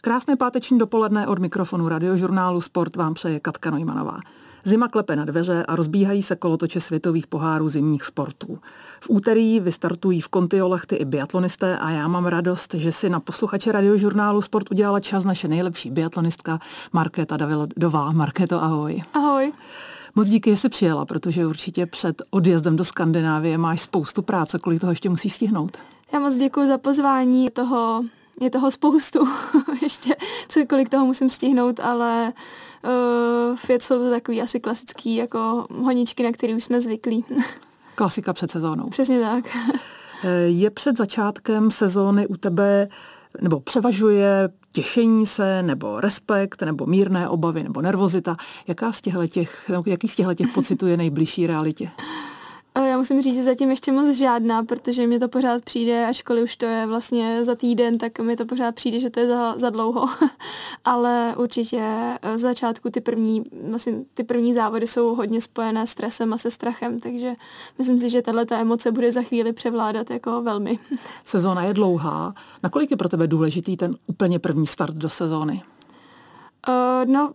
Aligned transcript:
Krásné 0.00 0.36
páteční 0.36 0.78
dopoledne 0.78 1.26
od 1.26 1.38
mikrofonu 1.38 1.88
radiožurnálu 1.88 2.60
Sport 2.60 2.96
vám 2.96 3.14
přeje 3.14 3.40
Katka 3.40 3.70
Nojmanová. 3.70 4.18
Zima 4.64 4.88
klepe 4.88 5.16
na 5.16 5.24
dveře 5.24 5.64
a 5.68 5.76
rozbíhají 5.76 6.22
se 6.22 6.36
kolotoče 6.36 6.80
světových 6.80 7.26
pohárů 7.26 7.68
zimních 7.68 8.04
sportů. 8.04 8.58
V 9.00 9.10
úterý 9.10 9.60
vystartují 9.60 10.20
v 10.20 10.28
Kontiolachty 10.28 10.96
i 10.96 11.04
biatlonisté 11.04 11.78
a 11.78 11.90
já 11.90 12.08
mám 12.08 12.26
radost, 12.26 12.74
že 12.74 12.92
si 12.92 13.10
na 13.10 13.20
posluchače 13.20 13.72
radiožurnálu 13.72 14.42
Sport 14.42 14.70
udělala 14.70 15.00
čas 15.00 15.24
naše 15.24 15.48
nejlepší 15.48 15.90
biatlonistka 15.90 16.58
Markéta 16.92 17.36
Davidová. 17.36 18.12
Markéto, 18.12 18.62
ahoj. 18.62 19.02
Ahoj. 19.14 19.52
Moc 20.14 20.28
díky, 20.28 20.50
že 20.50 20.56
jsi 20.56 20.68
přijela, 20.68 21.04
protože 21.04 21.46
určitě 21.46 21.86
před 21.86 22.22
odjezdem 22.30 22.76
do 22.76 22.84
Skandinávie 22.84 23.58
máš 23.58 23.80
spoustu 23.80 24.22
práce, 24.22 24.58
kolik 24.58 24.80
toho 24.80 24.92
ještě 24.92 25.08
musíš 25.08 25.34
stihnout. 25.34 25.76
Já 26.12 26.18
moc 26.18 26.34
děkuji 26.34 26.68
za 26.68 26.78
pozvání 26.78 27.50
toho 27.50 28.04
je 28.40 28.50
toho 28.50 28.70
spoustu, 28.70 29.28
ještě 29.82 30.14
kolik 30.68 30.88
toho 30.88 31.06
musím 31.06 31.30
stihnout, 31.30 31.80
ale 31.80 32.32
uh, 33.50 33.58
jsou 33.80 33.98
to 33.98 34.10
takový 34.10 34.42
asi 34.42 34.60
klasický 34.60 35.16
jako 35.16 35.66
honičky, 35.82 36.22
na 36.22 36.32
který 36.32 36.54
už 36.54 36.64
jsme 36.64 36.80
zvyklí. 36.80 37.24
Klasika 37.94 38.32
před 38.32 38.50
sezónou. 38.50 38.88
Přesně 38.88 39.20
tak. 39.20 39.44
Eh, 40.24 40.30
je 40.40 40.70
před 40.70 40.96
začátkem 40.96 41.70
sezóny 41.70 42.26
u 42.26 42.36
tebe 42.36 42.88
nebo 43.40 43.60
převažuje 43.60 44.48
těšení 44.72 45.26
se, 45.26 45.62
nebo 45.62 46.00
respekt, 46.00 46.62
nebo 46.62 46.86
mírné 46.86 47.28
obavy, 47.28 47.62
nebo 47.62 47.82
nervozita. 47.82 48.36
Jaká 48.66 48.92
z 48.92 49.00
těch, 49.00 49.70
jaký 49.86 50.08
z 50.08 50.16
těch 50.16 50.48
pocitů 50.54 50.86
je 50.86 50.96
nejbližší 50.96 51.46
realitě? 51.46 51.90
Já 52.84 52.98
musím 52.98 53.22
říct, 53.22 53.34
že 53.34 53.42
zatím 53.42 53.70
ještě 53.70 53.92
moc 53.92 54.16
žádná, 54.16 54.64
protože 54.64 55.06
mi 55.06 55.18
to 55.18 55.28
pořád 55.28 55.64
přijde, 55.64 56.06
ačkoliv 56.06 56.44
už 56.44 56.56
to 56.56 56.66
je 56.66 56.86
vlastně 56.86 57.44
za 57.44 57.54
týden, 57.54 57.98
tak 57.98 58.18
mi 58.18 58.36
to 58.36 58.46
pořád 58.46 58.74
přijde, 58.74 59.00
že 59.00 59.10
to 59.10 59.20
je 59.20 59.28
za, 59.28 59.58
za 59.58 59.70
dlouho. 59.70 60.08
Ale 60.84 61.34
určitě 61.38 61.82
z 62.36 62.40
začátku 62.40 62.90
ty 62.90 63.00
první, 63.00 63.44
vlastně 63.68 63.92
ty 64.14 64.24
první 64.24 64.54
závody 64.54 64.86
jsou 64.86 65.14
hodně 65.14 65.40
spojené 65.40 65.86
s 65.86 65.90
stresem 65.90 66.32
a 66.32 66.38
se 66.38 66.50
strachem, 66.50 67.00
takže 67.00 67.34
myslím 67.78 68.00
si, 68.00 68.10
že 68.10 68.22
tahle 68.22 68.46
ta 68.46 68.58
emoce 68.58 68.92
bude 68.92 69.12
za 69.12 69.22
chvíli 69.22 69.52
převládat 69.52 70.10
jako 70.10 70.42
velmi. 70.42 70.78
Sezóna 71.24 71.62
je 71.62 71.74
dlouhá. 71.74 72.34
Nakolik 72.62 72.90
je 72.90 72.96
pro 72.96 73.08
tebe 73.08 73.26
důležitý 73.26 73.76
ten 73.76 73.94
úplně 74.06 74.38
první 74.38 74.66
start 74.66 74.94
do 74.94 75.08
sezóny? 75.08 75.62
Uh, 76.68 77.12
no, 77.12 77.32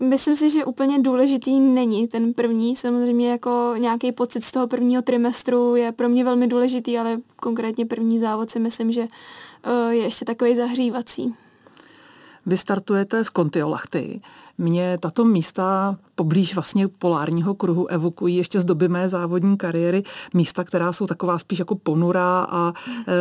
Myslím 0.00 0.36
si, 0.36 0.50
že 0.50 0.64
úplně 0.64 0.98
důležitý 0.98 1.60
není 1.60 2.08
ten 2.08 2.34
první. 2.34 2.76
Samozřejmě 2.76 3.30
jako 3.30 3.74
nějaký 3.78 4.12
pocit 4.12 4.44
z 4.44 4.52
toho 4.52 4.66
prvního 4.66 5.02
trimestru 5.02 5.76
je 5.76 5.92
pro 5.92 6.08
mě 6.08 6.24
velmi 6.24 6.46
důležitý, 6.46 6.98
ale 6.98 7.18
konkrétně 7.36 7.86
první 7.86 8.18
závod 8.18 8.50
si 8.50 8.60
myslím, 8.60 8.92
že 8.92 9.02
eh, 9.64 9.94
je 9.94 10.02
ještě 10.02 10.24
takový 10.24 10.56
zahřívací. 10.56 11.34
Vy 12.46 12.56
startujete 12.56 13.24
v 13.24 13.30
Kontiolachty. 13.30 14.20
Mě 14.58 14.98
tato 14.98 15.24
místa 15.24 15.96
poblíž 16.14 16.54
vlastně 16.54 16.88
polárního 16.88 17.54
kruhu 17.54 17.86
evokují 17.86 18.36
ještě 18.36 18.60
z 18.60 18.64
doby 18.64 18.88
mé 18.88 19.08
závodní 19.08 19.56
kariéry 19.56 20.02
místa, 20.34 20.64
která 20.64 20.92
jsou 20.92 21.06
taková 21.06 21.38
spíš 21.38 21.58
jako 21.58 21.74
ponurá 21.74 22.46
a 22.50 22.72
e, 23.08 23.12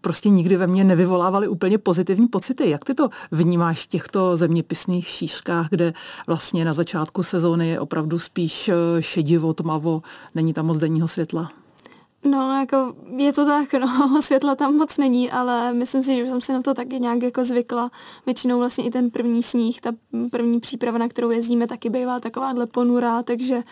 prostě 0.00 0.28
nikdy 0.28 0.56
ve 0.56 0.66
mně 0.66 0.84
nevyvolávaly 0.84 1.48
úplně 1.48 1.78
pozitivní 1.78 2.28
pocity. 2.28 2.70
Jak 2.70 2.84
ty 2.84 2.94
to 2.94 3.08
vnímáš 3.30 3.84
v 3.84 3.86
těchto 3.86 4.36
zeměpisných 4.36 5.08
šířkách, 5.08 5.68
kde 5.70 5.92
vlastně 6.26 6.64
na 6.64 6.72
začátku 6.72 7.22
sezóny 7.22 7.68
je 7.68 7.80
opravdu 7.80 8.18
spíš 8.18 8.68
e, 8.68 8.74
šedivo, 9.00 9.54
tmavo, 9.54 10.02
není 10.34 10.52
tam 10.52 10.66
moc 10.66 10.78
denního 10.78 11.08
světla? 11.08 11.50
No, 12.24 12.60
jako 12.60 12.94
je 13.16 13.32
to 13.32 13.46
tak, 13.46 13.72
no, 13.72 14.22
světla 14.22 14.54
tam 14.54 14.76
moc 14.76 14.96
není, 14.96 15.30
ale 15.30 15.72
myslím 15.72 16.02
si, 16.02 16.16
že 16.16 16.22
už 16.22 16.28
jsem 16.28 16.40
si 16.40 16.52
na 16.52 16.62
to 16.62 16.74
taky 16.74 17.00
nějak 17.00 17.22
jako 17.22 17.44
zvykla. 17.44 17.90
Většinou 18.26 18.58
vlastně 18.58 18.84
i 18.84 18.90
ten 18.90 19.10
první 19.10 19.42
sníh, 19.42 19.80
ta 19.80 19.92
první 20.30 20.60
příprava, 20.60 20.98
na 20.98 21.08
kterou 21.08 21.30
jezdíme, 21.30 21.66
taky 21.66 21.90
bývá 21.90 22.20
takováhle 22.20 22.66
ponurá, 22.66 23.22
takže 23.22 23.62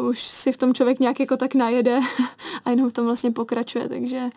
uh, 0.00 0.08
už 0.08 0.22
si 0.22 0.52
v 0.52 0.56
tom 0.56 0.74
člověk 0.74 1.00
nějak 1.00 1.20
jako 1.20 1.36
tak 1.36 1.54
najede 1.54 2.00
a 2.64 2.70
jenom 2.70 2.90
v 2.90 2.92
tom 2.92 3.04
vlastně 3.04 3.30
pokračuje, 3.30 3.88
takže 3.88 4.30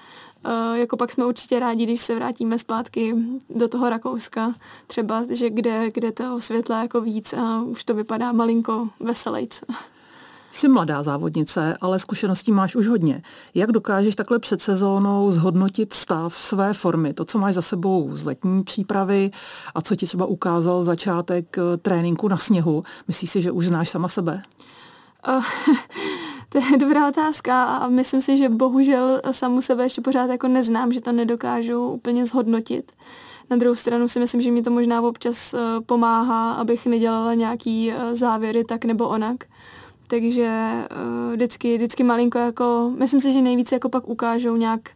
Uh, 0.45 0.77
jako 0.77 0.97
pak 0.97 1.11
jsme 1.11 1.25
určitě 1.25 1.59
rádi, 1.59 1.83
když 1.83 2.01
se 2.01 2.15
vrátíme 2.15 2.59
zpátky 2.59 3.15
do 3.49 3.67
toho 3.67 3.89
Rakouska, 3.89 4.53
třeba, 4.87 5.25
že 5.29 5.49
kde, 5.49 5.91
kde 5.91 6.11
toho 6.11 6.41
světla 6.41 6.81
jako 6.81 7.01
víc 7.01 7.33
a 7.33 7.61
už 7.61 7.83
to 7.83 7.93
vypadá 7.93 8.31
malinko 8.31 8.89
veselejc. 8.99 9.63
Jsi 10.51 10.67
mladá 10.67 11.03
závodnice, 11.03 11.77
ale 11.81 11.99
zkušeností 11.99 12.51
máš 12.51 12.75
už 12.75 12.87
hodně. 12.87 13.21
Jak 13.53 13.71
dokážeš 13.71 14.15
takhle 14.15 14.39
před 14.39 14.61
sezónou 14.61 15.31
zhodnotit 15.31 15.93
stav 15.93 16.33
své 16.33 16.73
formy, 16.73 17.13
to, 17.13 17.25
co 17.25 17.39
máš 17.39 17.53
za 17.53 17.61
sebou 17.61 18.09
z 18.11 18.25
letní 18.25 18.63
přípravy 18.63 19.31
a 19.75 19.81
co 19.81 19.95
ti 19.95 20.05
třeba 20.05 20.25
ukázal 20.25 20.83
začátek 20.83 21.57
eh, 21.57 21.77
tréninku 21.77 22.27
na 22.27 22.37
sněhu? 22.37 22.83
Myslíš 23.07 23.31
si, 23.31 23.41
že 23.41 23.51
už 23.51 23.67
znáš 23.67 23.89
sama 23.89 24.07
sebe? 24.07 24.43
Uh, 25.27 25.43
to 26.49 26.57
je 26.57 26.77
dobrá 26.77 27.07
otázka 27.07 27.63
a 27.63 27.87
myslím 27.87 28.21
si, 28.21 28.37
že 28.37 28.49
bohužel 28.49 29.21
samu 29.31 29.61
sebe 29.61 29.83
ještě 29.83 30.01
pořád 30.01 30.29
jako 30.29 30.47
neznám, 30.47 30.93
že 30.93 31.01
to 31.01 31.11
nedokážu 31.11 31.87
úplně 31.87 32.25
zhodnotit. 32.25 32.91
Na 33.49 33.57
druhou 33.57 33.75
stranu 33.75 34.07
si 34.07 34.19
myslím, 34.19 34.41
že 34.41 34.51
mi 34.51 34.61
to 34.61 34.69
možná 34.69 35.01
občas 35.01 35.53
uh, 35.53 35.59
pomáhá, 35.85 36.53
abych 36.53 36.85
nedělala 36.85 37.33
nějaký 37.33 37.93
uh, 37.93 38.15
závěry 38.15 38.63
tak 38.63 38.85
nebo 38.85 39.07
onak 39.07 39.35
takže 40.11 40.71
uh, 40.91 41.33
vždycky, 41.33 41.75
vždycky 41.75 42.03
malinko 42.03 42.37
jako, 42.37 42.91
myslím 42.97 43.21
si, 43.21 43.31
že 43.33 43.41
nejvíce 43.41 43.75
jako 43.75 43.89
pak 43.89 44.07
ukážou 44.07 44.55
nějak 44.55 44.89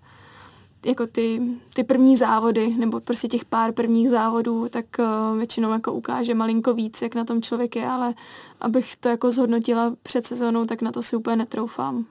jako 0.85 1.07
ty, 1.07 1.41
ty 1.73 1.83
první 1.83 2.17
závody, 2.17 2.75
nebo 2.79 2.99
prostě 2.99 3.27
těch 3.27 3.45
pár 3.45 3.71
prvních 3.71 4.09
závodů, 4.09 4.67
tak 4.69 4.85
uh, 4.99 5.37
většinou 5.37 5.71
jako 5.71 5.93
ukáže 5.93 6.35
malinko 6.35 6.73
víc, 6.73 7.01
jak 7.01 7.15
na 7.15 7.23
tom 7.23 7.41
člověk 7.41 7.75
je, 7.75 7.87
ale 7.87 8.13
abych 8.61 8.95
to 8.95 9.09
jako 9.09 9.31
zhodnotila 9.31 9.93
před 10.03 10.25
sezónou, 10.25 10.65
tak 10.65 10.81
na 10.81 10.91
to 10.91 11.01
si 11.01 11.15
úplně 11.15 11.35
netroufám. 11.35 12.05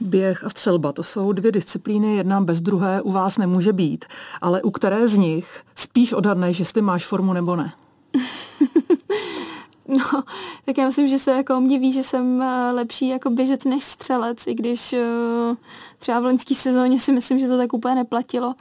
Běh 0.00 0.44
a 0.44 0.50
střelba, 0.50 0.92
to 0.92 1.02
jsou 1.02 1.32
dvě 1.32 1.52
disciplíny, 1.52 2.16
jedna 2.16 2.40
bez 2.40 2.60
druhé 2.60 3.02
u 3.02 3.12
vás 3.12 3.38
nemůže 3.38 3.72
být, 3.72 4.04
ale 4.40 4.62
u 4.62 4.70
které 4.70 5.08
z 5.08 5.18
nich 5.18 5.62
spíš 5.74 6.12
odhadneš, 6.12 6.58
jestli 6.58 6.82
máš 6.82 7.06
formu 7.06 7.32
nebo 7.32 7.56
ne? 7.56 7.72
No, 9.96 10.22
tak 10.64 10.78
já 10.78 10.86
myslím, 10.86 11.08
že 11.08 11.18
se 11.18 11.30
jako 11.30 11.60
mě 11.60 11.78
ví, 11.78 11.92
že 11.92 12.02
jsem 12.02 12.42
eh, 12.42 12.72
lepší 12.72 13.08
jako 13.08 13.30
běžec 13.30 13.64
než 13.64 13.84
střelec, 13.84 14.46
i 14.46 14.54
když 14.54 14.92
eh, 14.92 15.56
třeba 15.98 16.20
v 16.20 16.24
loňské 16.24 16.54
sezóně 16.54 17.00
si 17.00 17.12
myslím, 17.12 17.38
že 17.38 17.48
to 17.48 17.56
tak 17.56 17.72
úplně 17.72 17.94
neplatilo. 17.94 18.54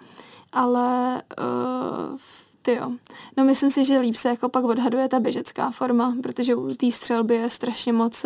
Ale 0.54 1.22
uh, 1.40 2.18
ty 2.62 2.74
jo. 2.74 2.92
No 3.38 3.44
myslím 3.44 3.70
si, 3.70 3.86
že 3.86 4.00
líp 4.00 4.16
se 4.16 4.30
jako 4.30 4.50
pak 4.50 4.64
odhaduje 4.64 5.10
ta 5.10 5.20
běžecká 5.20 5.72
forma, 5.72 6.16
protože 6.24 6.56
u 6.56 6.74
té 6.74 6.92
střelby 6.92 7.36
je 7.36 7.50
strašně 7.50 7.94
moc 7.94 8.26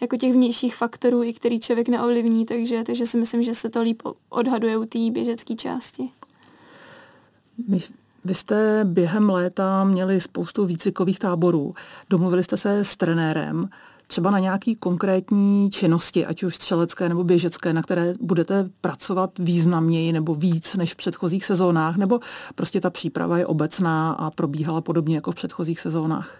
jako 0.00 0.16
těch 0.16 0.32
vnějších 0.32 0.76
faktorů, 0.76 1.22
i 1.22 1.32
který 1.32 1.60
člověk 1.60 1.88
neovlivní, 1.88 2.46
takže, 2.46 2.84
takže 2.84 3.06
si 3.06 3.18
myslím, 3.18 3.42
že 3.42 3.54
se 3.54 3.70
to 3.70 3.82
líp 3.82 4.02
odhaduje 4.28 4.78
u 4.78 4.84
té 4.84 4.98
běžecké 5.10 5.54
části. 5.54 6.10
My 7.68 7.80
vy 8.26 8.34
jste 8.34 8.80
během 8.84 9.30
léta 9.30 9.84
měli 9.84 10.20
spoustu 10.20 10.66
výcvikových 10.66 11.18
táborů. 11.18 11.74
Domluvili 12.10 12.42
jste 12.42 12.56
se 12.56 12.84
s 12.84 12.96
trenérem 12.96 13.68
třeba 14.06 14.30
na 14.30 14.38
nějaký 14.38 14.74
konkrétní 14.74 15.70
činnosti, 15.70 16.26
ať 16.26 16.42
už 16.42 16.54
střelecké 16.54 17.08
nebo 17.08 17.24
běžecké, 17.24 17.72
na 17.72 17.82
které 17.82 18.14
budete 18.20 18.68
pracovat 18.80 19.30
významněji 19.38 20.12
nebo 20.12 20.34
víc 20.34 20.74
než 20.74 20.92
v 20.92 20.96
předchozích 20.96 21.44
sezónách, 21.44 21.96
nebo 21.96 22.20
prostě 22.54 22.80
ta 22.80 22.90
příprava 22.90 23.38
je 23.38 23.46
obecná 23.46 24.12
a 24.12 24.30
probíhala 24.30 24.80
podobně 24.80 25.14
jako 25.14 25.32
v 25.32 25.34
předchozích 25.34 25.80
sezónách? 25.80 26.34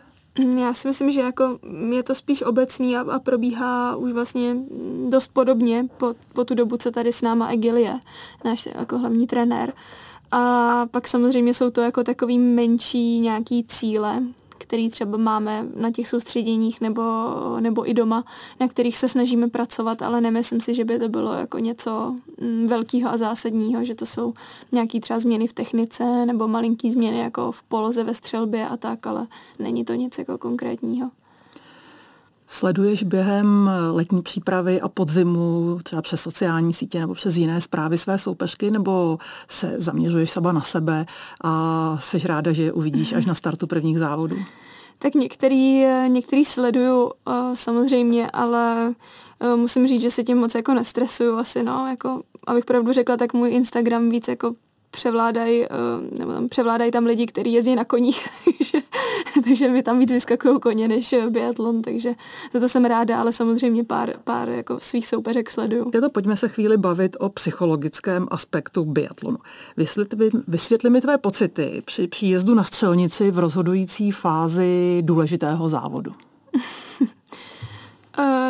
Já 0.58 0.74
si 0.74 0.88
myslím, 0.88 1.10
že 1.10 1.20
jako 1.20 1.58
je 1.90 2.02
to 2.02 2.14
spíš 2.14 2.42
obecný 2.42 2.96
a, 2.96 3.00
a 3.00 3.18
probíhá 3.18 3.96
už 3.96 4.12
vlastně 4.12 4.56
dost 5.08 5.28
podobně 5.32 5.84
po, 5.96 6.14
po 6.32 6.44
tu 6.44 6.54
dobu, 6.54 6.76
co 6.76 6.90
tady 6.90 7.12
s 7.12 7.22
náma 7.22 7.48
Egil 7.48 7.76
je, 7.76 7.98
náš 8.44 8.68
jako 8.74 8.98
hlavní 8.98 9.26
trenér. 9.26 9.72
A 10.32 10.86
pak 10.90 11.08
samozřejmě 11.08 11.54
jsou 11.54 11.70
to 11.70 11.80
jako 11.80 12.04
takový 12.04 12.38
menší 12.38 13.20
nějaký 13.20 13.64
cíle, 13.64 14.22
který 14.58 14.90
třeba 14.90 15.18
máme 15.18 15.66
na 15.76 15.90
těch 15.90 16.08
soustředěních 16.08 16.80
nebo, 16.80 17.02
nebo 17.60 17.90
i 17.90 17.94
doma, 17.94 18.24
na 18.60 18.68
kterých 18.68 18.98
se 18.98 19.08
snažíme 19.08 19.48
pracovat, 19.48 20.02
ale 20.02 20.20
nemyslím 20.20 20.60
si, 20.60 20.74
že 20.74 20.84
by 20.84 20.98
to 20.98 21.08
bylo 21.08 21.32
jako 21.32 21.58
něco 21.58 22.16
mm, 22.40 22.66
velkého 22.66 23.10
a 23.10 23.16
zásadního, 23.16 23.84
že 23.84 23.94
to 23.94 24.06
jsou 24.06 24.34
nějaký 24.72 25.00
třeba 25.00 25.20
změny 25.20 25.46
v 25.46 25.52
technice 25.52 26.26
nebo 26.26 26.48
malinký 26.48 26.90
změny 26.90 27.18
jako 27.18 27.52
v 27.52 27.62
poloze 27.62 28.04
ve 28.04 28.14
střelbě 28.14 28.68
a 28.68 28.76
tak, 28.76 29.06
ale 29.06 29.26
není 29.58 29.84
to 29.84 29.94
nic 29.94 30.18
jako 30.18 30.38
konkrétního. 30.38 31.10
Sleduješ 32.46 33.02
během 33.02 33.70
letní 33.92 34.22
přípravy 34.22 34.80
a 34.80 34.88
podzimu 34.88 35.78
třeba 35.82 36.02
přes 36.02 36.20
sociální 36.20 36.74
sítě 36.74 37.00
nebo 37.00 37.14
přes 37.14 37.36
jiné 37.36 37.60
zprávy 37.60 37.98
své 37.98 38.18
soupeřky 38.18 38.70
nebo 38.70 39.18
se 39.48 39.74
zaměřuješ 39.78 40.30
sama 40.30 40.52
na 40.52 40.60
sebe 40.60 41.06
a 41.44 41.96
jsi 42.00 42.18
ráda, 42.18 42.52
že 42.52 42.62
je 42.62 42.72
uvidíš 42.72 43.12
až 43.12 43.26
na 43.26 43.34
startu 43.34 43.66
prvních 43.66 43.98
závodů? 43.98 44.36
Tak 44.98 45.14
některý, 45.14 45.84
některý 46.08 46.44
sleduju 46.44 47.12
eh, 47.28 47.32
samozřejmě, 47.54 48.30
ale 48.30 48.94
eh, 49.40 49.56
musím 49.56 49.86
říct, 49.86 50.00
že 50.00 50.10
se 50.10 50.24
tím 50.24 50.38
moc 50.38 50.54
jako 50.54 50.74
nestresuju 50.74 51.36
asi, 51.36 51.62
no, 51.62 51.86
jako, 51.88 52.22
abych 52.46 52.64
pravdu 52.64 52.92
řekla, 52.92 53.16
tak 53.16 53.32
můj 53.32 53.50
Instagram 53.50 54.10
víc 54.10 54.28
jako 54.28 54.54
převládají, 54.96 55.60
uh, 55.60 56.18
nebo 56.18 56.32
tam 56.32 56.48
převládají 56.48 56.90
tam 56.90 57.06
lidi, 57.06 57.26
kteří 57.26 57.52
jezdí 57.52 57.74
na 57.74 57.84
koních, 57.84 58.28
takže, 58.44 58.78
takže 59.44 59.68
mi 59.68 59.82
tam 59.82 59.98
víc 59.98 60.10
vyskakují 60.10 60.60
koně 60.60 60.88
než 60.88 61.14
biatlon, 61.30 61.82
takže 61.82 62.14
za 62.52 62.60
to 62.60 62.68
jsem 62.68 62.84
ráda, 62.84 63.20
ale 63.20 63.32
samozřejmě 63.32 63.84
pár, 63.84 64.14
pár 64.24 64.48
jako 64.48 64.80
svých 64.80 65.06
soupeřek 65.06 65.50
sleduju. 65.50 65.90
to 65.90 66.10
pojďme 66.10 66.36
se 66.36 66.48
chvíli 66.48 66.76
bavit 66.76 67.16
o 67.20 67.28
psychologickém 67.28 68.26
aspektu 68.30 68.84
biatlonu. 68.84 69.38
Vysvětli, 69.76 70.30
vysvětli 70.48 70.90
mi 70.90 71.00
tvé 71.00 71.18
pocity 71.18 71.82
při 71.84 72.06
příjezdu 72.06 72.54
na 72.54 72.64
střelnici 72.64 73.30
v 73.30 73.38
rozhodující 73.38 74.10
fázi 74.10 75.02
důležitého 75.04 75.68
závodu. 75.68 76.12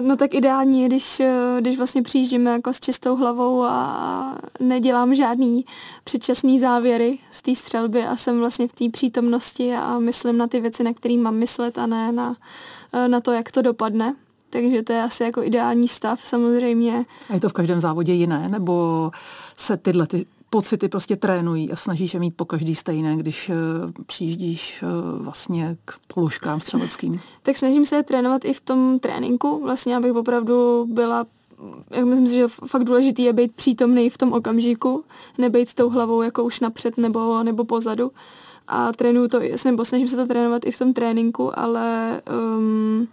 No 0.01 0.17
tak 0.17 0.35
ideální 0.35 0.83
je, 0.83 0.89
když, 0.89 1.21
eh, 1.21 1.57
když 1.61 1.77
vlastně 1.77 2.03
přijíždíme 2.03 2.51
jako 2.51 2.73
s 2.73 2.81
čistou 2.81 3.17
hlavou 3.17 3.63
a 3.63 4.39
nedělám 4.61 5.15
žádný 5.15 5.65
předčasný 6.05 6.59
závěry 6.59 7.19
z 7.31 7.43
té 7.43 7.55
střelby 7.55 8.05
a 8.05 8.17
jsem 8.17 8.39
vlastně 8.39 8.69
v 8.69 8.73
té 8.73 8.89
přítomnosti 8.89 9.75
a 9.75 9.99
myslím 9.99 10.39
na 10.39 10.47
ty 10.47 10.61
věci, 10.61 10.85
na 10.85 10.95
které 10.95 11.17
mám 11.17 11.35
myslet 11.35 11.79
a 11.79 11.87
ne 11.87 12.13
na, 12.13 12.37
eh, 12.93 13.09
na 13.09 13.21
to, 13.21 13.33
jak 13.33 13.53
to 13.53 13.63
dopadne. 13.63 14.15
Takže 14.51 14.83
to 14.83 14.93
je 14.93 15.03
asi 15.03 15.23
jako 15.23 15.43
ideální 15.43 15.89
stav 15.89 16.21
samozřejmě. 16.25 17.05
A 17.31 17.35
je 17.35 17.41
to 17.41 17.49
v 17.49 17.53
každém 17.53 17.81
závodě 17.81 18.13
jiné, 18.13 18.49
nebo 18.49 19.11
se 19.57 19.77
tyhle 19.77 20.07
ty 20.07 20.27
pocity 20.57 20.89
prostě 20.89 21.17
trénují 21.17 21.73
a 21.73 21.77
snažíš 21.77 22.15
je 22.15 22.21
mít 22.21 22.37
po 22.37 22.45
každý 22.45 22.75
stejné, 22.75 23.17
když 23.17 23.49
uh, 23.49 23.55
přijíždíš 24.07 24.83
uh, 24.83 25.23
vlastně 25.23 25.77
k 25.85 25.95
položkám 26.15 26.61
střeleckým? 26.61 27.21
tak 27.43 27.57
snažím 27.57 27.85
se 27.85 28.03
trénovat 28.03 28.45
i 28.45 28.53
v 28.53 28.61
tom 28.61 28.99
tréninku, 28.99 29.61
vlastně 29.63 29.97
abych 29.97 30.15
opravdu 30.15 30.87
byla 30.89 31.27
já 31.91 32.05
myslím 32.05 32.27
si, 32.27 32.35
že 32.35 32.49
fakt 32.49 32.85
důležitý 32.85 33.23
je 33.23 33.33
být 33.33 33.53
přítomný 33.53 34.11
v 34.11 34.19
tom 34.19 34.33
okamžiku, 34.33 35.05
nebejt 35.39 35.75
tou 35.75 35.91
hlavou 35.91 36.23
jako 36.23 36.45
už 36.45 36.61
napřed 36.61 36.99
nebo, 36.99 37.43
nebo 37.43 37.65
pozadu. 37.65 38.13
A 38.69 38.93
trénuju 38.93 39.29
to, 39.29 39.41
nebo 39.65 39.85
snažím 39.85 40.09
se 40.09 40.17
to 40.17 40.27
trénovat 40.27 40.67
i 40.67 40.71
v 40.71 40.79
tom 40.79 40.93
tréninku, 40.93 41.59
ale 41.59 42.21
um, 42.59 43.09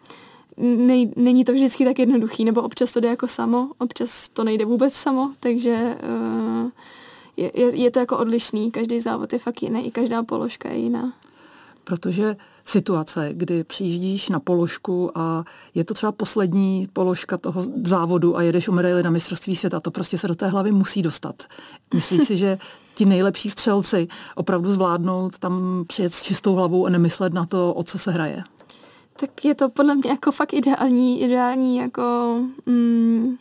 nej, 0.58 1.12
není 1.16 1.44
to 1.44 1.52
vždycky 1.52 1.86
tak 1.86 2.00
jednoduchý, 2.00 2.46
nebo 2.46 2.62
občas 2.62 2.92
to 2.92 3.00
jde 3.00 3.08
jako 3.08 3.28
samo, 3.28 3.70
občas 3.78 4.30
to 4.30 4.44
nejde 4.44 4.66
vůbec 4.66 4.94
samo, 4.94 5.32
takže 5.40 5.98
uh, 6.04 6.70
je, 7.38 7.52
je, 7.54 7.76
je 7.76 7.92
to 7.92 8.00
jako 8.00 8.18
odlišný, 8.18 8.72
každý 8.72 9.02
závod 9.02 9.34
je 9.34 9.40
fakt 9.40 9.62
jiný, 9.62 9.88
i 9.88 9.92
každá 9.92 10.24
položka 10.24 10.70
je 10.70 10.78
jiná. 10.78 11.14
Protože 11.84 12.36
situace, 12.66 13.30
kdy 13.34 13.64
přijíždíš 13.64 14.30
na 14.30 14.40
položku 14.40 15.12
a 15.18 15.44
je 15.76 15.84
to 15.84 15.94
třeba 15.94 16.12
poslední 16.12 16.88
položka 16.94 17.38
toho 17.38 17.66
závodu 17.84 18.38
a 18.38 18.42
jedeš 18.42 18.68
o 18.68 18.72
medaili 18.72 19.04
na 19.04 19.10
mistrovství 19.10 19.56
světa, 19.56 19.80
to 19.80 19.92
prostě 19.92 20.18
se 20.18 20.28
do 20.28 20.36
té 20.36 20.48
hlavy 20.48 20.72
musí 20.72 21.02
dostat. 21.02 21.44
Myslíš 21.94 22.24
si, 22.24 22.38
že 22.38 22.58
ti 22.96 23.06
nejlepší 23.06 23.50
střelci 23.50 24.08
opravdu 24.36 24.72
zvládnou 24.72 25.30
tam 25.40 25.86
přijet 25.88 26.14
s 26.14 26.24
čistou 26.24 26.56
hlavou 26.56 26.86
a 26.86 26.90
nemyslet 26.90 27.34
na 27.34 27.46
to, 27.46 27.74
o 27.74 27.84
co 27.84 28.00
se 28.00 28.12
hraje? 28.12 28.44
Tak 29.16 29.46
je 29.46 29.56
to 29.56 29.70
podle 29.70 29.96
mě 29.96 30.10
jako 30.10 30.32
fakt 30.32 30.54
ideální, 30.54 31.22
ideální 31.22 31.78
jako 31.78 32.38
mm, 32.66 33.38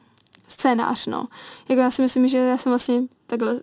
scénář, 0.48 1.06
no. 1.06 1.28
Jako 1.68 1.82
já 1.82 1.90
si 1.90 2.02
myslím, 2.02 2.28
že 2.28 2.38
já 2.38 2.56
jsem 2.56 2.70
vlastně 2.70 3.02
takhle 3.26 3.60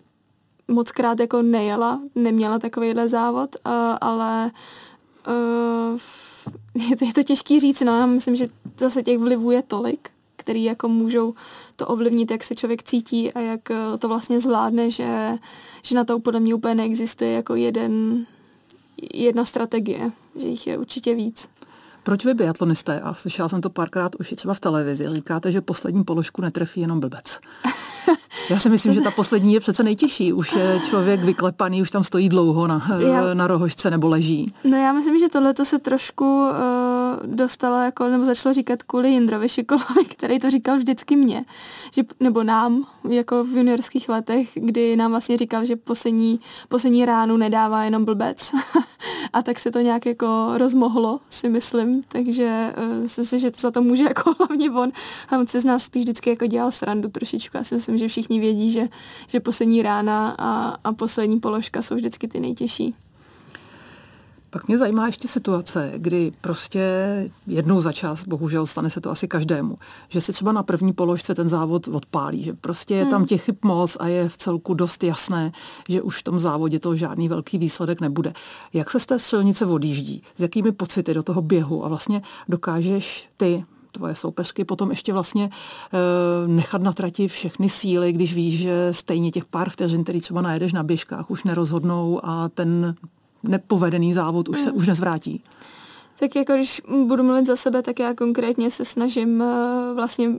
moc 0.70 0.92
krát 0.92 1.20
jako 1.20 1.42
nejela, 1.42 2.00
neměla 2.14 2.58
takovýhle 2.58 3.08
závod, 3.08 3.56
uh, 3.66 3.72
ale 4.00 4.50
uh, 5.28 6.00
je, 6.90 6.96
to, 6.96 7.04
je 7.04 7.12
to 7.12 7.22
těžký 7.22 7.60
říct, 7.60 7.80
no 7.80 7.98
já 7.98 8.06
myslím, 8.06 8.36
že 8.36 8.48
zase 8.78 9.02
těch 9.02 9.18
vlivů 9.18 9.50
je 9.50 9.62
tolik, 9.62 10.10
který 10.36 10.64
jako 10.64 10.88
můžou 10.88 11.34
to 11.76 11.86
ovlivnit, 11.86 12.30
jak 12.30 12.44
se 12.44 12.54
člověk 12.54 12.82
cítí 12.82 13.32
a 13.32 13.40
jak 13.40 13.60
uh, 13.70 13.96
to 13.98 14.08
vlastně 14.08 14.40
zvládne, 14.40 14.90
že, 14.90 15.38
že 15.82 15.94
na 15.94 16.04
to 16.04 16.20
podle 16.20 16.40
mě 16.40 16.54
úplně 16.54 16.74
neexistuje 16.74 17.32
jako 17.32 17.54
jeden, 17.54 18.26
jedna 19.14 19.44
strategie, 19.44 20.12
že 20.36 20.48
jich 20.48 20.66
je 20.66 20.78
určitě 20.78 21.14
víc. 21.14 21.48
Proč 22.10 22.24
vy 22.24 22.34
biatlonisté, 22.34 23.00
a 23.00 23.14
slyšela 23.14 23.48
jsem 23.48 23.60
to 23.60 23.70
párkrát 23.70 24.14
už 24.14 24.32
i 24.32 24.36
třeba 24.36 24.54
v 24.54 24.60
televizi, 24.60 25.04
říkáte, 25.08 25.52
že 25.52 25.60
poslední 25.60 26.04
položku 26.04 26.42
netrefí 26.42 26.80
jenom 26.80 27.00
blbec? 27.00 27.38
Já 28.50 28.58
si 28.58 28.68
myslím, 28.68 28.94
že 28.94 29.00
ta 29.00 29.10
poslední 29.10 29.54
je 29.54 29.60
přece 29.60 29.82
nejtěžší. 29.82 30.32
Už 30.32 30.52
je 30.52 30.80
člověk 30.88 31.20
vyklepaný, 31.20 31.82
už 31.82 31.90
tam 31.90 32.04
stojí 32.04 32.28
dlouho 32.28 32.66
na, 32.66 32.88
já, 32.98 33.34
na 33.34 33.46
rohožce 33.46 33.90
nebo 33.90 34.08
leží. 34.08 34.54
No 34.64 34.76
já 34.76 34.92
myslím, 34.92 35.18
že 35.18 35.28
tohle 35.28 35.54
to 35.54 35.64
se 35.64 35.78
trošku 35.78 36.48
uh, 36.48 36.50
dostalo 37.34 37.76
jako, 37.76 38.08
nebo 38.08 38.24
začalo 38.24 38.52
říkat 38.52 38.82
kvůli 38.82 39.08
Jindrovi 39.08 39.48
Šikolovi, 39.48 40.04
který 40.08 40.38
to 40.38 40.50
říkal 40.50 40.76
vždycky 40.76 41.16
mě, 41.16 41.44
že, 41.94 42.02
nebo 42.20 42.42
nám, 42.42 42.86
jako 43.08 43.44
v 43.44 43.56
juniorských 43.56 44.08
letech, 44.08 44.50
kdy 44.54 44.96
nám 44.96 45.10
vlastně 45.10 45.36
říkal, 45.36 45.64
že 45.64 45.76
poslední, 45.76 46.38
poslední 46.68 47.04
ránu 47.04 47.36
nedává 47.36 47.84
jenom 47.84 48.04
blbec. 48.04 48.52
a 49.32 49.42
tak 49.42 49.58
se 49.58 49.70
to 49.70 49.78
nějak 49.80 50.06
jako 50.06 50.50
rozmohlo, 50.56 51.20
si 51.30 51.48
myslím, 51.48 51.99
takže 52.08 52.74
uh, 52.78 53.02
myslím 53.02 53.24
si, 53.24 53.38
že 53.38 53.50
to 53.50 53.60
za 53.60 53.70
to 53.70 53.82
může 53.82 54.02
jako 54.02 54.34
hlavně 54.38 54.70
on. 54.70 54.92
A 55.28 55.38
on 55.38 55.46
se 55.46 55.60
z 55.60 55.64
nás 55.64 55.84
spíš 55.84 56.02
vždycky 56.02 56.30
jako 56.30 56.46
dělal 56.46 56.70
srandu 56.70 57.08
trošičku. 57.08 57.56
Já 57.56 57.64
si 57.64 57.74
myslím, 57.74 57.98
že 57.98 58.08
všichni 58.08 58.40
vědí, 58.40 58.70
že, 58.70 58.88
že 59.28 59.40
poslední 59.40 59.82
rána 59.82 60.34
a, 60.38 60.76
a 60.84 60.92
poslední 60.92 61.40
položka 61.40 61.82
jsou 61.82 61.94
vždycky 61.94 62.28
ty 62.28 62.40
nejtěžší. 62.40 62.94
Pak 64.50 64.68
mě 64.68 64.78
zajímá 64.78 65.06
ještě 65.06 65.28
situace, 65.28 65.92
kdy 65.96 66.32
prostě 66.40 66.80
jednou 67.46 67.80
za 67.80 67.92
čas, 67.92 68.24
bohužel 68.24 68.66
stane 68.66 68.90
se 68.90 69.00
to 69.00 69.10
asi 69.10 69.28
každému, 69.28 69.76
že 70.08 70.20
si 70.20 70.32
třeba 70.32 70.52
na 70.52 70.62
první 70.62 70.92
položce 70.92 71.34
ten 71.34 71.48
závod 71.48 71.88
odpálí, 71.88 72.42
že 72.42 72.52
prostě 72.52 72.94
je 72.94 73.06
tam 73.06 73.20
hmm. 73.20 73.26
těch 73.26 73.42
chyb 73.42 73.56
moc 73.62 73.96
a 74.00 74.06
je 74.06 74.28
v 74.28 74.36
celku 74.36 74.74
dost 74.74 75.04
jasné, 75.04 75.52
že 75.88 76.02
už 76.02 76.18
v 76.18 76.22
tom 76.22 76.40
závodě 76.40 76.78
to 76.80 76.96
žádný 76.96 77.28
velký 77.28 77.58
výsledek 77.58 78.00
nebude. 78.00 78.32
Jak 78.72 78.90
se 78.90 79.00
z 79.00 79.06
té 79.06 79.18
střelnice 79.18 79.66
odjíždí? 79.66 80.22
S 80.36 80.40
jakými 80.40 80.72
pocity 80.72 81.14
do 81.14 81.22
toho 81.22 81.42
běhu? 81.42 81.84
A 81.84 81.88
vlastně 81.88 82.22
dokážeš 82.48 83.28
ty 83.36 83.64
tvoje 83.92 84.14
soupeřky 84.14 84.64
potom 84.64 84.90
ještě 84.90 85.12
vlastně 85.12 85.44
e, 85.44 86.48
nechat 86.48 86.82
na 86.82 86.92
trati 86.92 87.28
všechny 87.28 87.68
síly, 87.68 88.12
když 88.12 88.34
víš, 88.34 88.60
že 88.60 88.88
stejně 88.92 89.30
těch 89.30 89.44
pár 89.44 89.70
vteřin, 89.70 90.04
který 90.04 90.20
třeba 90.20 90.42
najedeš 90.42 90.72
na 90.72 90.82
běžkách, 90.82 91.30
už 91.30 91.44
nerozhodnou 91.44 92.20
a 92.22 92.48
ten 92.48 92.94
nepovedený 93.42 94.12
závod 94.12 94.48
už 94.48 94.60
se 94.60 94.70
mm. 94.70 94.76
už 94.76 94.86
nezvrátí. 94.86 95.42
Tak 96.20 96.36
jako 96.36 96.52
když 96.52 96.82
budu 97.04 97.22
mluvit 97.22 97.46
za 97.46 97.56
sebe, 97.56 97.82
tak 97.82 97.98
já 97.98 98.14
konkrétně 98.14 98.70
se 98.70 98.84
snažím 98.84 99.42
eh, 99.42 99.94
vlastně 99.94 100.30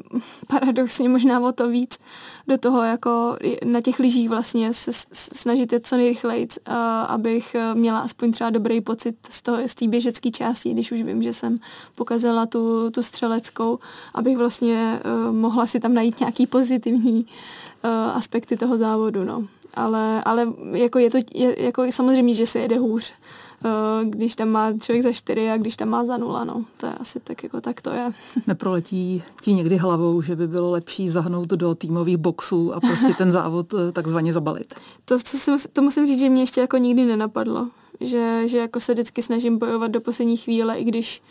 paradoxně 0.48 1.10
možná 1.10 1.40
o 1.40 1.52
to 1.52 1.70
víc 1.70 2.00
do 2.48 2.58
toho 2.58 2.84
jako 2.84 3.38
na 3.66 3.82
těch 3.82 4.00
lyžích 4.00 4.30
vlastně 4.30 4.74
se 4.74 4.92
snažit 5.14 5.74
jet 5.74 5.88
co 5.88 5.98
nejrychleji, 5.98 6.48
eh, 6.66 6.74
abych 7.08 7.56
eh, 7.56 7.76
měla 7.76 8.00
aspoň 8.00 8.32
třeba 8.32 8.50
dobrý 8.50 8.82
pocit 8.82 9.16
z, 9.30 9.42
toho, 9.42 9.58
z 9.68 9.76
té 9.76 9.88
běžecké 9.88 10.32
části, 10.32 10.74
když 10.74 10.92
už 10.92 11.02
vím, 11.02 11.24
že 11.24 11.34
jsem 11.34 11.60
pokazila 11.96 12.46
tu, 12.46 12.92
tu 12.92 13.04
střeleckou, 13.04 13.80
abych 14.14 14.38
vlastně 14.38 15.00
mohla 15.32 15.66
si 15.66 15.80
tam 15.80 15.94
najít 15.94 16.20
nějaký 16.20 16.48
pozitivní 16.48 17.26
aspekty 18.14 18.58
toho 18.58 18.78
závodu, 18.78 19.24
no. 19.24 19.48
Ale, 19.74 20.24
ale 20.24 20.48
jako 20.72 21.00
je 21.00 21.10
to, 21.10 21.18
je, 21.34 21.64
jako 21.64 21.92
samozřejmě, 21.92 22.34
že 22.34 22.46
se 22.46 22.60
jede 22.60 22.78
hůř 22.78 23.14
Eh, 23.66 24.06
když 24.06 24.36
tam 24.36 24.50
má 24.50 24.74
člověk 24.78 25.04
za 25.04 25.12
čtyři 25.12 25.50
a 25.50 25.58
když 25.58 25.78
tam 25.78 25.90
má 25.90 26.06
za 26.06 26.18
nula, 26.18 26.44
no. 26.44 26.66
To 26.78 26.86
je 26.86 26.94
asi 26.94 27.20
tak, 27.20 27.44
jako 27.44 27.62
tak 27.62 27.82
to 27.82 27.90
je. 27.90 28.12
Neproletí 28.48 29.24
ti 29.42 29.54
někdy 29.54 29.78
hlavou, 29.78 30.22
že 30.22 30.36
by 30.36 30.48
bylo 30.48 30.72
lepší 30.72 31.10
zahnout 31.10 31.50
do 31.50 31.76
týmových 31.76 32.18
boxů 32.18 32.74
a 32.74 32.80
prostě 32.80 33.14
ten 33.18 33.32
závod 33.32 33.74
eh, 33.74 33.92
takzvaně 33.92 34.34
zabalit? 34.34 34.74
To, 35.06 35.18
to, 35.46 35.56
to 35.74 35.82
musím 35.82 36.08
říct, 36.08 36.20
že 36.20 36.30
mě 36.30 36.42
ještě 36.42 36.62
jako 36.62 36.78
nikdy 36.78 37.06
nenapadlo. 37.06 37.68
Že, 38.00 38.48
že 38.48 38.58
jako 38.58 38.80
se 38.80 38.94
vždycky 38.94 39.22
snažím 39.22 39.58
bojovat 39.58 39.92
do 39.92 40.02
poslední 40.02 40.38
chvíle, 40.38 40.78
i 40.78 40.84
když, 40.84 41.22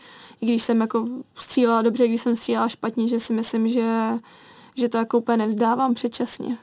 i 0.40 0.47
když 0.47 0.62
jsem 0.62 0.80
jako 0.80 1.09
střílela 1.35 1.82
dobře, 1.82 2.09
když 2.09 2.20
jsem 2.23 2.37
střílela 2.37 2.68
špatně, 2.68 3.09
že 3.09 3.20
si 3.20 3.32
myslím, 3.32 3.68
že, 3.68 4.11
že 4.75 4.88
to 4.88 4.99
jako 4.99 5.18
úplně 5.18 5.37
nevzdávám 5.37 5.94
předčasně. 5.94 6.59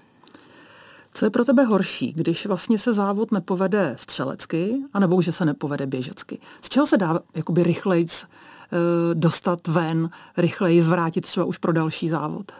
Co 1.18 1.26
je 1.26 1.30
pro 1.30 1.46
tebe 1.46 1.64
horší, 1.64 2.14
když 2.14 2.46
vlastně 2.46 2.80
se 2.80 2.94
závod 2.94 3.32
nepovede 3.32 3.96
střelecky, 3.98 4.76
anebo 4.94 5.22
že 5.22 5.32
se 5.32 5.46
nepovede 5.46 5.86
běžecky? 5.86 6.40
Z 6.62 6.70
čeho 6.70 6.88
se 6.88 6.98
dá 6.98 7.20
jakoby 7.36 7.64
rychlejc 7.64 8.24
e, 8.24 8.26
dostat 9.14 9.68
ven, 9.68 10.10
rychleji 10.38 10.82
zvrátit 10.82 11.22
třeba 11.22 11.46
už 11.46 11.58
pro 11.58 11.74
další 11.74 12.10
závod? 12.10 12.52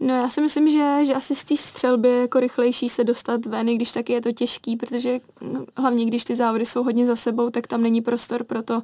No 0.00 0.16
já 0.16 0.28
si 0.28 0.40
myslím, 0.40 0.70
že, 0.70 1.06
že 1.06 1.14
asi 1.14 1.34
z 1.34 1.44
té 1.44 1.56
střelby 1.56 2.20
jako 2.20 2.40
rychlejší 2.40 2.88
se 2.88 3.04
dostat 3.04 3.46
ven, 3.46 3.68
i 3.68 3.74
když 3.74 3.92
taky 3.92 4.12
je 4.12 4.20
to 4.20 4.32
těžký, 4.32 4.76
protože 4.76 5.20
no, 5.52 5.64
hlavně 5.76 6.04
když 6.04 6.24
ty 6.24 6.34
závody 6.34 6.66
jsou 6.66 6.82
hodně 6.82 7.06
za 7.06 7.16
sebou, 7.16 7.50
tak 7.50 7.66
tam 7.66 7.82
není 7.82 8.00
prostor 8.00 8.44
pro 8.44 8.62
to 8.62 8.74
uh, 8.74 8.82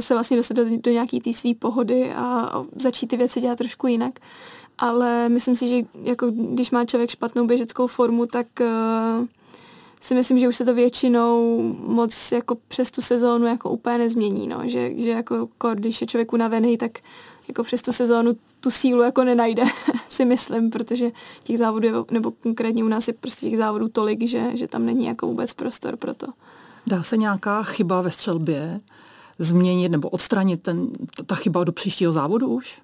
se 0.00 0.14
vlastně 0.14 0.36
dostat 0.36 0.54
do, 0.54 0.64
do 0.80 0.90
nějaký 0.90 1.20
té 1.20 1.32
své 1.32 1.54
pohody 1.54 2.12
a, 2.12 2.24
a 2.24 2.64
začít 2.76 3.06
ty 3.06 3.16
věci 3.16 3.40
dělat 3.40 3.58
trošku 3.58 3.86
jinak 3.86 4.18
ale 4.78 5.28
myslím 5.28 5.56
si, 5.56 5.68
že 5.68 5.76
jako 6.02 6.30
když 6.30 6.70
má 6.70 6.84
člověk 6.84 7.10
špatnou 7.10 7.46
běžeckou 7.46 7.86
formu, 7.86 8.26
tak 8.26 8.46
uh, 8.60 9.26
si 10.00 10.14
myslím, 10.14 10.38
že 10.38 10.48
už 10.48 10.56
se 10.56 10.64
to 10.64 10.74
většinou 10.74 11.62
moc 11.86 12.32
jako 12.32 12.56
přes 12.68 12.90
tu 12.90 13.02
sezónu 13.02 13.46
jako 13.46 13.70
úplně 13.70 13.98
nezmění, 13.98 14.46
no. 14.46 14.60
že, 14.64 15.02
že 15.02 15.10
jako 15.10 15.48
když 15.74 16.00
je 16.00 16.06
člověk 16.06 16.32
unavený, 16.32 16.78
tak 16.78 16.98
jako 17.48 17.64
přes 17.64 17.82
tu 17.82 17.92
sezónu 17.92 18.36
tu 18.60 18.70
sílu 18.70 19.02
jako 19.02 19.24
nenajde, 19.24 19.64
si 20.08 20.24
myslím, 20.24 20.70
protože 20.70 21.10
těch 21.42 21.58
závodů, 21.58 22.06
nebo 22.10 22.30
konkrétně 22.30 22.84
u 22.84 22.88
nás 22.88 23.08
je 23.08 23.14
prostě 23.14 23.50
těch 23.50 23.58
závodů 23.58 23.88
tolik, 23.88 24.26
že, 24.26 24.56
že 24.56 24.68
tam 24.68 24.86
není 24.86 25.06
jako 25.06 25.26
vůbec 25.26 25.52
prostor 25.52 25.96
pro 25.96 26.14
to. 26.14 26.26
Dá 26.86 27.02
se 27.02 27.16
nějaká 27.16 27.62
chyba 27.62 28.00
ve 28.02 28.10
střelbě 28.10 28.80
změnit 29.38 29.88
nebo 29.88 30.08
odstranit 30.08 30.62
ten, 30.62 30.88
ta 31.26 31.34
chyba 31.34 31.64
do 31.64 31.72
příštího 31.72 32.12
závodu 32.12 32.48
už? 32.48 32.80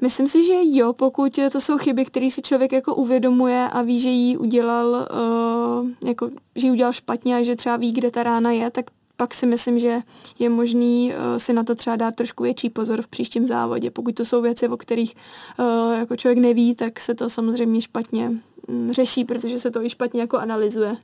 Myslím 0.00 0.28
si, 0.28 0.46
že 0.46 0.54
jo, 0.62 0.92
pokud 0.92 1.38
to 1.52 1.60
jsou 1.60 1.78
chyby, 1.78 2.04
které 2.04 2.30
si 2.30 2.42
člověk 2.42 2.72
jako 2.72 2.94
uvědomuje 2.94 3.68
a 3.72 3.82
ví, 3.82 4.00
že 4.00 4.08
ji 4.08 4.36
udělal, 4.36 4.86
uh, 4.88 6.08
jako, 6.08 6.30
že 6.54 6.66
ji 6.66 6.70
udělal 6.70 6.92
špatně 6.92 7.36
a 7.36 7.42
že 7.42 7.56
třeba 7.56 7.76
ví, 7.76 7.92
kde 7.92 8.10
ta 8.10 8.22
rána 8.22 8.50
je, 8.50 8.70
tak 8.70 8.84
pak 9.16 9.34
si 9.34 9.46
myslím, 9.46 9.78
že 9.78 10.00
je 10.38 10.48
možný 10.48 11.12
uh, 11.12 11.38
si 11.38 11.52
na 11.52 11.64
to 11.64 11.74
třeba 11.74 11.96
dát 11.96 12.14
trošku 12.14 12.42
větší 12.42 12.70
pozor 12.70 13.02
v 13.02 13.06
příštím 13.06 13.46
závodě. 13.46 13.90
Pokud 13.90 14.14
to 14.14 14.24
jsou 14.24 14.42
věci, 14.42 14.68
o 14.68 14.76
kterých 14.76 15.14
uh, 15.58 15.92
jako 15.98 16.16
člověk 16.16 16.38
neví, 16.38 16.74
tak 16.74 17.00
se 17.00 17.14
to 17.14 17.30
samozřejmě 17.30 17.82
špatně 17.82 18.32
um, 18.68 18.92
řeší, 18.92 19.24
protože 19.24 19.60
se 19.60 19.70
to 19.70 19.82
i 19.82 19.90
špatně 19.90 20.20
jako 20.20 20.38
analyzuje. 20.38 20.96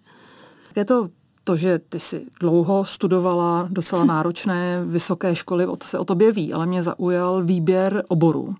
Je 0.77 0.85
to 0.85 1.09
to, 1.45 1.57
že 1.57 1.79
ty 1.79 2.01
si 2.01 2.27
dlouho 2.41 2.85
studovala 2.85 3.69
docela 3.71 4.05
náročné 4.15 4.85
vysoké 4.87 5.35
školy, 5.35 5.67
o 5.67 5.77
to 5.77 5.87
se 5.87 5.99
o 5.99 6.05
tobě 6.05 6.33
ví, 6.33 6.53
ale 6.53 6.67
mě 6.67 6.83
zaujal 6.83 7.43
výběr 7.43 8.05
oborů 8.09 8.55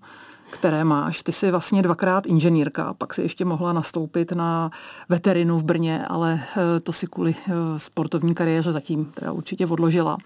které 0.53 0.83
máš. 0.83 1.23
Ty 1.23 1.31
jsi 1.31 1.51
vlastně 1.51 1.81
dvakrát 1.81 2.25
inženýrka, 2.25 2.93
pak 2.93 3.13
si 3.13 3.21
ještě 3.21 3.45
mohla 3.45 3.73
nastoupit 3.73 4.31
na 4.31 4.71
veterinu 5.09 5.57
v 5.57 5.63
Brně, 5.63 6.05
ale 6.07 6.43
eh, 6.57 6.79
to 6.79 6.91
si 6.91 7.07
kvůli 7.07 7.35
eh, 7.37 7.51
sportovní 7.79 8.33
kariéře 8.33 8.71
zatím 8.71 9.05
teda 9.05 9.31
určitě 9.31 9.67
odložila. 9.67 10.17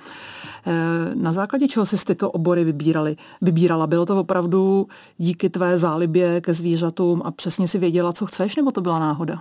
Eh, 0.66 0.72
na 1.16 1.34
základě 1.34 1.68
čeho 1.68 1.86
jsi 1.86 2.06
tyto 2.06 2.32
obory 2.32 2.64
vybírali? 2.64 3.16
vybírala? 3.42 3.88
Bylo 3.88 4.06
to 4.06 4.20
opravdu 4.20 4.88
díky 5.18 5.50
tvé 5.50 5.78
zálibě 5.78 6.42
ke 6.42 6.54
zvířatům 6.54 7.22
a 7.26 7.32
přesně 7.32 7.68
si 7.68 7.78
věděla, 7.78 8.14
co 8.14 8.26
chceš, 8.26 8.56
nebo 8.56 8.72
to 8.72 8.82
byla 8.82 9.00
náhoda? 9.00 9.40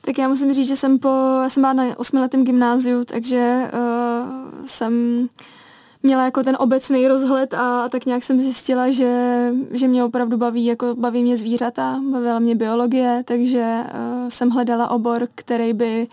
Tak 0.00 0.18
já 0.18 0.28
musím 0.28 0.54
říct, 0.54 0.68
že 0.68 0.76
jsem 0.76 0.98
po, 0.98 1.40
já 1.42 1.48
jsem 1.48 1.60
byla 1.60 1.72
na 1.72 1.84
osmiletém 1.98 2.44
gymnáziu, 2.44 3.04
takže 3.04 3.70
uh, 3.72 4.66
jsem 4.66 4.92
měla 6.02 6.24
jako 6.24 6.42
ten 6.42 6.56
obecný 6.60 7.08
rozhled 7.08 7.54
a, 7.54 7.88
tak 7.88 8.06
nějak 8.06 8.22
jsem 8.22 8.40
zjistila, 8.40 8.90
že, 8.90 9.52
že 9.70 9.88
mě 9.88 10.04
opravdu 10.04 10.36
baví, 10.36 10.64
jako 10.64 10.94
baví 10.94 11.22
mě 11.22 11.36
zvířata, 11.36 12.00
bavila 12.12 12.38
mě 12.38 12.54
biologie, 12.54 13.22
takže 13.24 13.84
uh, 13.84 14.28
jsem 14.28 14.50
hledala 14.50 14.90
obor, 14.90 15.28
který 15.34 15.72
by 15.72 16.08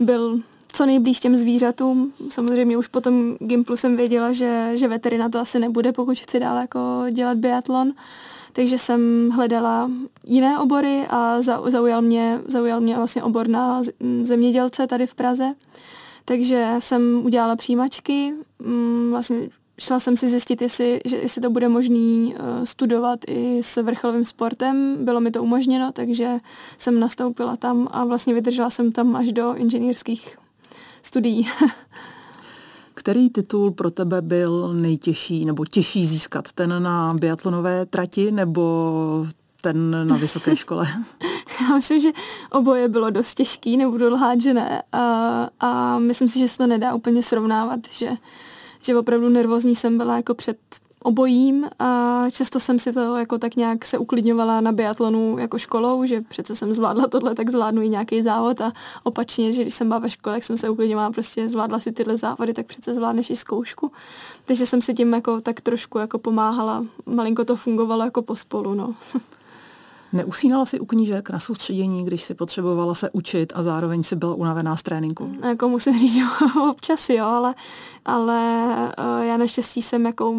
byl 0.00 0.40
co 0.72 0.86
nejblíž 0.86 1.20
těm 1.20 1.36
zvířatům. 1.36 2.12
Samozřejmě 2.30 2.76
už 2.76 2.86
potom 2.86 3.36
Gimplu 3.38 3.76
jsem 3.76 3.96
věděla, 3.96 4.32
že, 4.32 4.70
že 4.74 4.88
veterina 4.88 5.28
to 5.28 5.38
asi 5.38 5.58
nebude, 5.58 5.92
pokud 5.92 6.18
chci 6.18 6.40
dál 6.40 6.56
jako 6.56 7.04
dělat 7.10 7.38
biatlon. 7.38 7.92
Takže 8.52 8.78
jsem 8.78 9.30
hledala 9.30 9.90
jiné 10.24 10.58
obory 10.58 11.06
a 11.10 11.40
zaujal 11.66 12.02
mě, 12.02 12.40
zaujal 12.46 12.80
mě 12.80 12.96
vlastně 12.96 13.22
obor 13.22 13.48
na 13.48 13.82
zemědělce 14.22 14.86
tady 14.86 15.06
v 15.06 15.14
Praze. 15.14 15.54
Takže 16.24 16.74
jsem 16.78 17.20
udělala 17.24 17.56
přijímačky, 17.56 18.32
mm, 18.64 19.10
vlastně 19.10 19.48
šla 19.78 20.00
jsem 20.00 20.16
si 20.16 20.28
zjistit, 20.28 20.62
jestli, 20.62 21.00
že, 21.04 21.16
jestli 21.16 21.40
to 21.40 21.50
bude 21.50 21.68
možný 21.68 22.34
uh, 22.34 22.64
studovat 22.64 23.18
i 23.26 23.62
s 23.62 23.82
vrcholovým 23.82 24.24
sportem. 24.24 24.96
Bylo 25.04 25.20
mi 25.20 25.30
to 25.30 25.42
umožněno, 25.42 25.92
takže 25.92 26.38
jsem 26.78 27.00
nastoupila 27.00 27.56
tam 27.56 27.88
a 27.90 28.04
vlastně 28.04 28.34
vydržela 28.34 28.70
jsem 28.70 28.92
tam 28.92 29.16
až 29.16 29.32
do 29.32 29.54
inženýrských 29.54 30.38
studií. 31.02 31.48
Který 32.94 33.30
titul 33.30 33.70
pro 33.70 33.90
tebe 33.90 34.22
byl 34.22 34.74
nejtěžší 34.74 35.44
nebo 35.44 35.64
těžší 35.64 36.06
získat? 36.06 36.52
Ten 36.52 36.82
na 36.82 37.14
biatlonové 37.14 37.86
trati 37.86 38.32
nebo 38.32 39.26
ten 39.60 40.08
na 40.08 40.16
vysoké 40.16 40.56
škole? 40.64 40.86
Já 41.60 41.74
myslím, 41.74 42.00
že 42.00 42.08
oboje 42.50 42.88
bylo 42.88 43.10
dost 43.10 43.34
těžký, 43.34 43.76
nebudu 43.76 44.08
lhát, 44.08 44.40
že 44.40 44.54
ne. 44.54 44.82
A, 44.92 45.48
a 45.60 45.98
myslím 45.98 46.28
si, 46.28 46.38
že 46.38 46.48
se 46.48 46.58
to 46.58 46.66
nedá 46.66 46.94
úplně 46.94 47.22
srovnávat, 47.22 47.80
že, 47.90 48.10
že 48.84 48.98
opravdu 48.98 49.28
nervózní 49.28 49.74
jsem 49.74 49.98
byla 49.98 50.16
jako 50.16 50.34
před 50.34 50.56
obojím 51.04 51.68
a 51.78 52.24
často 52.30 52.60
jsem 52.60 52.78
si 52.78 52.92
to 52.92 53.16
jako 53.16 53.38
tak 53.38 53.56
nějak 53.56 53.84
se 53.84 53.98
uklidňovala 53.98 54.60
na 54.60 54.72
biatlonu 54.72 55.38
jako 55.38 55.58
školou, 55.58 56.04
že 56.04 56.20
přece 56.20 56.56
jsem 56.56 56.72
zvládla 56.72 57.06
tohle, 57.06 57.34
tak 57.34 57.50
zvládnu 57.50 57.82
i 57.82 57.88
nějaký 57.88 58.22
závod 58.22 58.60
a 58.60 58.72
opačně, 59.02 59.52
že 59.52 59.62
když 59.62 59.74
jsem 59.74 59.88
byla 59.88 59.98
ve 59.98 60.10
škole, 60.10 60.36
jak 60.36 60.44
jsem 60.44 60.56
se 60.56 60.68
uklidňovala, 60.68 61.10
prostě 61.10 61.48
zvládla 61.48 61.78
si 61.78 61.92
tyhle 61.92 62.16
závody, 62.16 62.54
tak 62.54 62.66
přece 62.66 62.94
zvládneš 62.94 63.30
i 63.30 63.36
zkoušku. 63.36 63.92
Takže 64.44 64.66
jsem 64.66 64.80
si 64.80 64.94
tím 64.94 65.12
jako 65.12 65.40
tak 65.40 65.60
trošku 65.60 65.98
jako 65.98 66.18
pomáhala, 66.18 66.84
malinko 67.06 67.44
to 67.44 67.56
fungovalo 67.56 68.04
jako 68.04 68.22
pospolu, 68.22 68.74
no. 68.74 68.94
Neusínala 70.14 70.66
si 70.66 70.80
u 70.80 70.86
knížek 70.86 71.30
na 71.30 71.40
soustředění, 71.40 72.04
když 72.04 72.22
si 72.22 72.34
potřebovala 72.34 72.94
se 72.94 73.10
učit 73.10 73.52
a 73.56 73.62
zároveň 73.62 74.02
si 74.02 74.16
byla 74.16 74.34
unavená 74.34 74.76
z 74.76 74.82
tréninku? 74.82 75.24
Mm, 75.24 75.44
jako 75.44 75.68
musím 75.68 75.98
říct, 75.98 76.12
že 76.14 76.22
občas 76.70 77.10
jo, 77.10 77.24
ale, 77.24 77.54
ale 78.04 78.66
uh, 78.98 79.24
já 79.24 79.36
naštěstí 79.36 79.82
jsem 79.82 80.06
jako 80.06 80.34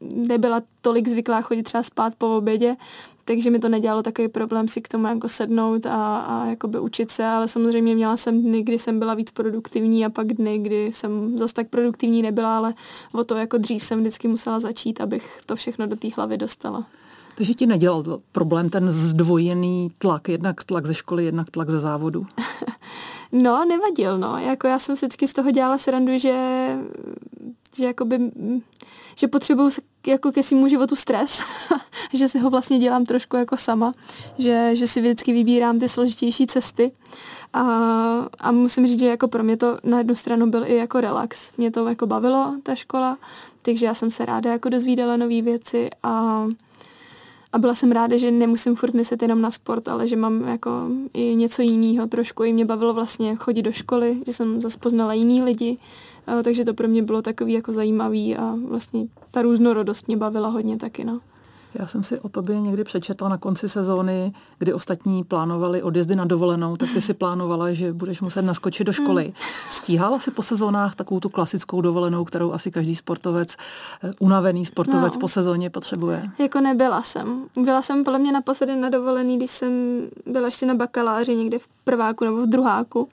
nebyla 0.00 0.62
tolik 0.80 1.08
zvyklá 1.08 1.40
chodit 1.40 1.62
třeba 1.62 1.82
spát 1.82 2.14
po 2.18 2.36
obědě, 2.36 2.76
takže 3.24 3.50
mi 3.50 3.58
to 3.58 3.68
nedělalo 3.68 4.02
takový 4.02 4.28
problém 4.28 4.68
si 4.68 4.80
k 4.80 4.88
tomu 4.88 5.06
jako 5.06 5.28
sednout 5.28 5.86
a, 5.86 6.18
a 6.18 6.46
jakoby 6.46 6.80
učit 6.80 7.10
se, 7.10 7.24
ale 7.24 7.48
samozřejmě 7.48 7.94
měla 7.94 8.16
jsem 8.16 8.42
dny, 8.42 8.62
kdy 8.62 8.78
jsem 8.78 8.98
byla 8.98 9.14
víc 9.14 9.30
produktivní 9.30 10.06
a 10.06 10.10
pak 10.10 10.26
dny, 10.26 10.58
kdy 10.58 10.86
jsem 10.92 11.38
zase 11.38 11.54
tak 11.54 11.68
produktivní 11.68 12.22
nebyla, 12.22 12.56
ale 12.56 12.74
o 13.12 13.24
to 13.24 13.36
jako 13.36 13.58
dřív 13.58 13.84
jsem 13.84 14.00
vždycky 14.00 14.28
musela 14.28 14.60
začít, 14.60 15.00
abych 15.00 15.40
to 15.46 15.56
všechno 15.56 15.86
do 15.86 15.96
té 15.96 16.08
hlavy 16.16 16.36
dostala. 16.36 16.86
Takže 17.36 17.54
ti 17.54 17.66
nedělal 17.66 18.20
problém 18.32 18.70
ten 18.70 18.92
zdvojený 18.92 19.90
tlak, 19.98 20.28
jednak 20.28 20.64
tlak 20.64 20.86
ze 20.86 20.94
školy, 20.94 21.24
jednak 21.24 21.50
tlak 21.50 21.70
ze 21.70 21.80
závodu? 21.80 22.26
No, 23.32 23.64
nevadil, 23.64 24.18
no. 24.18 24.38
Jako 24.38 24.66
já 24.66 24.78
jsem 24.78 24.94
vždycky 24.94 25.28
z 25.28 25.32
toho 25.32 25.50
dělala 25.50 25.78
srandu, 25.78 26.18
že, 26.18 26.68
že 27.76 27.84
jakoby, 27.84 28.30
že 29.16 29.28
potřebuju 29.28 29.70
jako 30.06 30.32
ke 30.32 30.42
svému 30.42 30.68
životu 30.68 30.96
stres, 30.96 31.42
že 32.12 32.28
si 32.28 32.38
ho 32.38 32.50
vlastně 32.50 32.78
dělám 32.78 33.04
trošku 33.04 33.36
jako 33.36 33.56
sama, 33.56 33.94
že, 34.38 34.70
že 34.76 34.86
si 34.86 35.00
vždycky 35.00 35.32
vybírám 35.32 35.78
ty 35.78 35.88
složitější 35.88 36.46
cesty 36.46 36.92
a, 37.52 37.62
a 38.38 38.52
musím 38.52 38.86
říct, 38.86 39.00
že 39.00 39.06
jako 39.06 39.28
pro 39.28 39.42
mě 39.42 39.56
to 39.56 39.78
na 39.84 39.98
jednu 39.98 40.14
stranu 40.14 40.46
byl 40.46 40.64
i 40.66 40.76
jako 40.76 41.00
relax. 41.00 41.52
Mě 41.58 41.70
to 41.70 41.88
jako 41.88 42.06
bavilo, 42.06 42.54
ta 42.62 42.74
škola, 42.74 43.18
takže 43.62 43.86
já 43.86 43.94
jsem 43.94 44.10
se 44.10 44.26
ráda 44.26 44.52
jako 44.52 44.68
dozvídala 44.68 45.16
nové 45.16 45.42
věci 45.42 45.90
a 46.02 46.44
a 47.52 47.58
byla 47.58 47.74
jsem 47.74 47.92
ráda, 47.92 48.16
že 48.16 48.30
nemusím 48.30 48.76
furt 48.76 48.94
myslet 48.94 49.22
jenom 49.22 49.40
na 49.40 49.50
sport, 49.50 49.88
ale 49.88 50.08
že 50.08 50.16
mám 50.16 50.48
jako 50.48 50.70
i 51.14 51.34
něco 51.34 51.62
jiného 51.62 52.06
trošku. 52.06 52.44
I 52.44 52.52
mě 52.52 52.64
bavilo 52.64 52.94
vlastně 52.94 53.36
chodit 53.36 53.62
do 53.62 53.72
školy, 53.72 54.16
že 54.26 54.32
jsem 54.32 54.60
zase 54.60 54.78
poznala 54.78 55.12
jiný 55.12 55.42
lidi, 55.42 55.78
takže 56.44 56.64
to 56.64 56.74
pro 56.74 56.88
mě 56.88 57.02
bylo 57.02 57.22
takový 57.22 57.52
jako 57.52 57.72
zajímavý 57.72 58.36
a 58.36 58.58
vlastně 58.68 59.06
ta 59.30 59.42
různorodost 59.42 60.08
mě 60.08 60.16
bavila 60.16 60.48
hodně 60.48 60.76
taky, 60.76 61.04
no. 61.04 61.20
Já 61.74 61.86
jsem 61.86 62.02
si 62.02 62.20
o 62.20 62.28
tobě 62.28 62.60
někdy 62.60 62.84
přečetla 62.84 63.28
na 63.28 63.38
konci 63.38 63.68
sezóny, 63.68 64.32
kdy 64.58 64.72
ostatní 64.72 65.24
plánovali 65.24 65.82
odjezdy 65.82 66.16
na 66.16 66.24
dovolenou, 66.24 66.76
tak 66.76 66.88
ty 66.94 67.00
si 67.00 67.14
plánovala, 67.14 67.72
že 67.72 67.92
budeš 67.92 68.20
muset 68.20 68.42
naskočit 68.42 68.86
do 68.86 68.92
školy. 68.92 69.22
Hmm. 69.24 69.32
Stíhala 69.70 70.18
si 70.18 70.30
po 70.30 70.42
sezónách 70.42 70.94
takovou 70.94 71.20
tu 71.20 71.28
klasickou 71.28 71.80
dovolenou, 71.80 72.24
kterou 72.24 72.52
asi 72.52 72.70
každý 72.70 72.96
sportovec, 72.96 73.56
eh, 74.04 74.10
unavený 74.18 74.66
sportovec 74.66 75.14
no. 75.14 75.20
po 75.20 75.28
sezóně 75.28 75.70
potřebuje? 75.70 76.22
Jako 76.38 76.60
nebyla 76.60 77.02
jsem. 77.02 77.44
Byla 77.64 77.82
jsem 77.82 78.04
podle 78.04 78.18
mě 78.18 78.32
naposledy 78.32 78.76
na 78.76 78.88
dovolený, 78.88 79.36
když 79.36 79.50
jsem 79.50 80.02
byla 80.26 80.46
ještě 80.46 80.66
na 80.66 80.74
bakaláři 80.74 81.36
někde 81.36 81.58
v 81.58 81.68
prváku 81.84 82.24
nebo 82.24 82.36
v 82.36 82.46
druháku. 82.46 83.08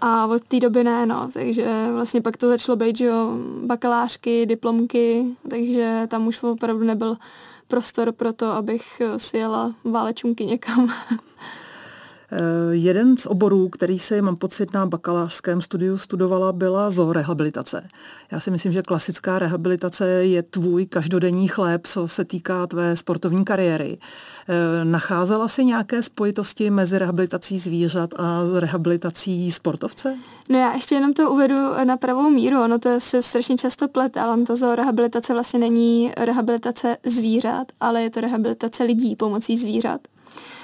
A 0.00 0.26
od 0.26 0.42
té 0.42 0.60
doby 0.60 0.84
ne, 0.84 1.06
no, 1.06 1.28
takže 1.32 1.86
vlastně 1.92 2.20
pak 2.20 2.36
to 2.36 2.48
začalo 2.48 2.76
být, 2.76 2.96
že 2.96 3.04
jo, 3.04 3.38
bakalářky, 3.62 4.46
diplomky, 4.46 5.24
takže 5.50 6.06
tam 6.08 6.26
už 6.26 6.42
opravdu 6.42 6.84
nebyl 6.84 7.16
prostor 7.68 8.12
pro 8.12 8.32
to, 8.32 8.52
abych 8.52 9.00
eh, 9.00 9.18
si 9.18 9.36
jela 9.36 9.74
válečunky 9.84 10.44
někam. 10.46 10.94
Eh, 12.32 12.38
jeden 12.70 13.16
z 13.16 13.26
oborů, 13.26 13.68
který 13.68 13.98
se, 13.98 14.22
mám 14.22 14.36
pocit, 14.36 14.72
na 14.74 14.86
bakalářském 14.86 15.60
studiu 15.60 15.98
studovala, 15.98 16.52
byla 16.52 16.90
zoorehabilitace. 16.90 17.88
Já 18.30 18.40
si 18.40 18.50
myslím, 18.50 18.72
že 18.72 18.82
klasická 18.82 19.38
rehabilitace 19.38 20.06
je 20.06 20.42
tvůj 20.42 20.86
každodenní 20.86 21.48
chléb, 21.48 21.86
co 21.86 22.08
se 22.08 22.24
týká 22.24 22.66
tvé 22.66 22.96
sportovní 22.96 23.44
kariéry. 23.44 23.98
Eh, 24.48 24.84
nacházela 24.84 25.48
si 25.48 25.64
nějaké 25.64 26.02
spojitosti 26.02 26.70
mezi 26.70 26.98
rehabilitací 26.98 27.58
zvířat 27.58 28.10
a 28.16 28.42
rehabilitací 28.58 29.52
sportovce? 29.52 30.16
No 30.48 30.58
já 30.58 30.74
ještě 30.74 30.94
jenom 30.94 31.12
to 31.12 31.30
uvedu 31.30 31.54
na 31.84 31.96
pravou 31.96 32.30
míru, 32.30 32.62
ono 32.62 32.78
to 32.78 33.00
se 33.00 33.22
strašně 33.22 33.56
často 33.56 33.88
plete, 33.88 34.20
ale 34.20 34.42
to 34.42 34.56
zoorehabilitace 34.56 35.32
vlastně 35.32 35.58
není 35.58 36.12
rehabilitace 36.16 36.96
zvířat, 37.06 37.72
ale 37.80 38.02
je 38.02 38.10
to 38.10 38.20
rehabilitace 38.20 38.84
lidí 38.84 39.16
pomocí 39.16 39.56
zvířat. 39.56 40.00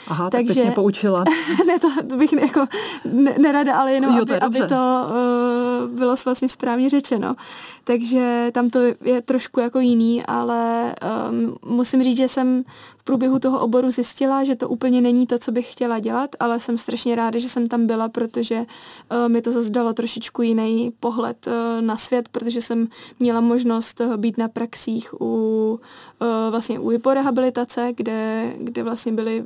Aha, 0.07 0.31
Takže, 0.31 0.49
tak 0.49 0.55
teď 0.57 0.65
mě 0.65 0.75
poučila. 0.75 1.25
ne, 1.67 1.79
to, 1.79 2.17
bych 2.17 2.33
jako 2.33 2.67
ne, 3.13 3.35
nerada, 3.39 3.77
ale 3.77 3.93
jenom, 3.93 4.17
jo, 4.19 4.25
to 4.25 4.35
aby, 4.35 4.59
aby 4.59 4.69
to 4.69 4.75
uh, 4.75 5.99
bylo 5.99 6.15
vlastně 6.25 6.49
správně 6.49 6.91
řečeno. 6.91 7.35
Takže 7.85 8.51
tam 8.53 8.71
to 8.71 8.79
je 9.05 9.23
trošku 9.23 9.61
jako 9.61 9.81
jiný, 9.81 10.27
ale 10.27 10.95
um, 11.31 11.57
musím 11.67 12.03
říct, 12.03 12.17
že 12.17 12.29
jsem 12.29 12.65
průběhu 13.05 13.39
toho 13.39 13.61
oboru 13.61 13.91
zjistila, 13.91 14.45
že 14.45 14.57
to 14.57 14.69
úplně 14.69 15.01
není 15.01 15.27
to, 15.27 15.39
co 15.39 15.53
bych 15.53 15.73
chtěla 15.73 15.99
dělat, 15.99 16.31
ale 16.41 16.61
jsem 16.61 16.79
strašně 16.79 17.15
ráda, 17.15 17.39
že 17.39 17.49
jsem 17.49 17.67
tam 17.67 17.87
byla, 17.87 18.09
protože 18.09 18.57
uh, 18.57 19.29
mi 19.29 19.43
to 19.43 19.53
zase 19.53 19.71
dalo 19.71 19.93
trošičku 19.93 20.43
jiný 20.43 20.93
pohled 21.01 21.47
uh, 21.47 21.53
na 21.83 21.97
svět, 21.97 22.29
protože 22.29 22.63
jsem 22.63 22.89
měla 23.21 23.41
možnost 23.41 24.01
uh, 24.01 24.17
být 24.17 24.39
na 24.39 24.49
praxích 24.49 25.21
u 25.21 25.81
uh, 26.21 26.29
vlastně 26.51 26.79
u 26.79 26.89
hyporehabilitace, 26.89 27.93
kde, 27.97 28.53
kde 28.59 28.83
vlastně 28.83 29.13
byly 29.13 29.45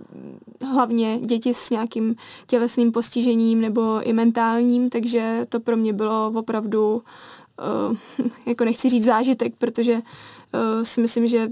hlavně 0.73 1.21
děti 1.21 1.55
s 1.55 1.71
nějakým 1.71 2.17
tělesným 2.47 2.93
postižením 2.93 3.61
nebo 3.61 4.01
i 4.03 4.13
mentálním, 4.13 4.91
takže 4.91 5.47
to 5.49 5.61
pro 5.61 5.77
mě 5.77 5.93
bylo 5.93 6.33
opravdu 6.35 7.03
uh, 7.89 8.27
jako 8.47 8.65
nechci 8.65 8.89
říct 8.89 9.05
zážitek, 9.05 9.55
protože 9.59 9.95
uh, 9.95 10.01
si 10.83 11.01
myslím, 11.01 11.27
že 11.27 11.49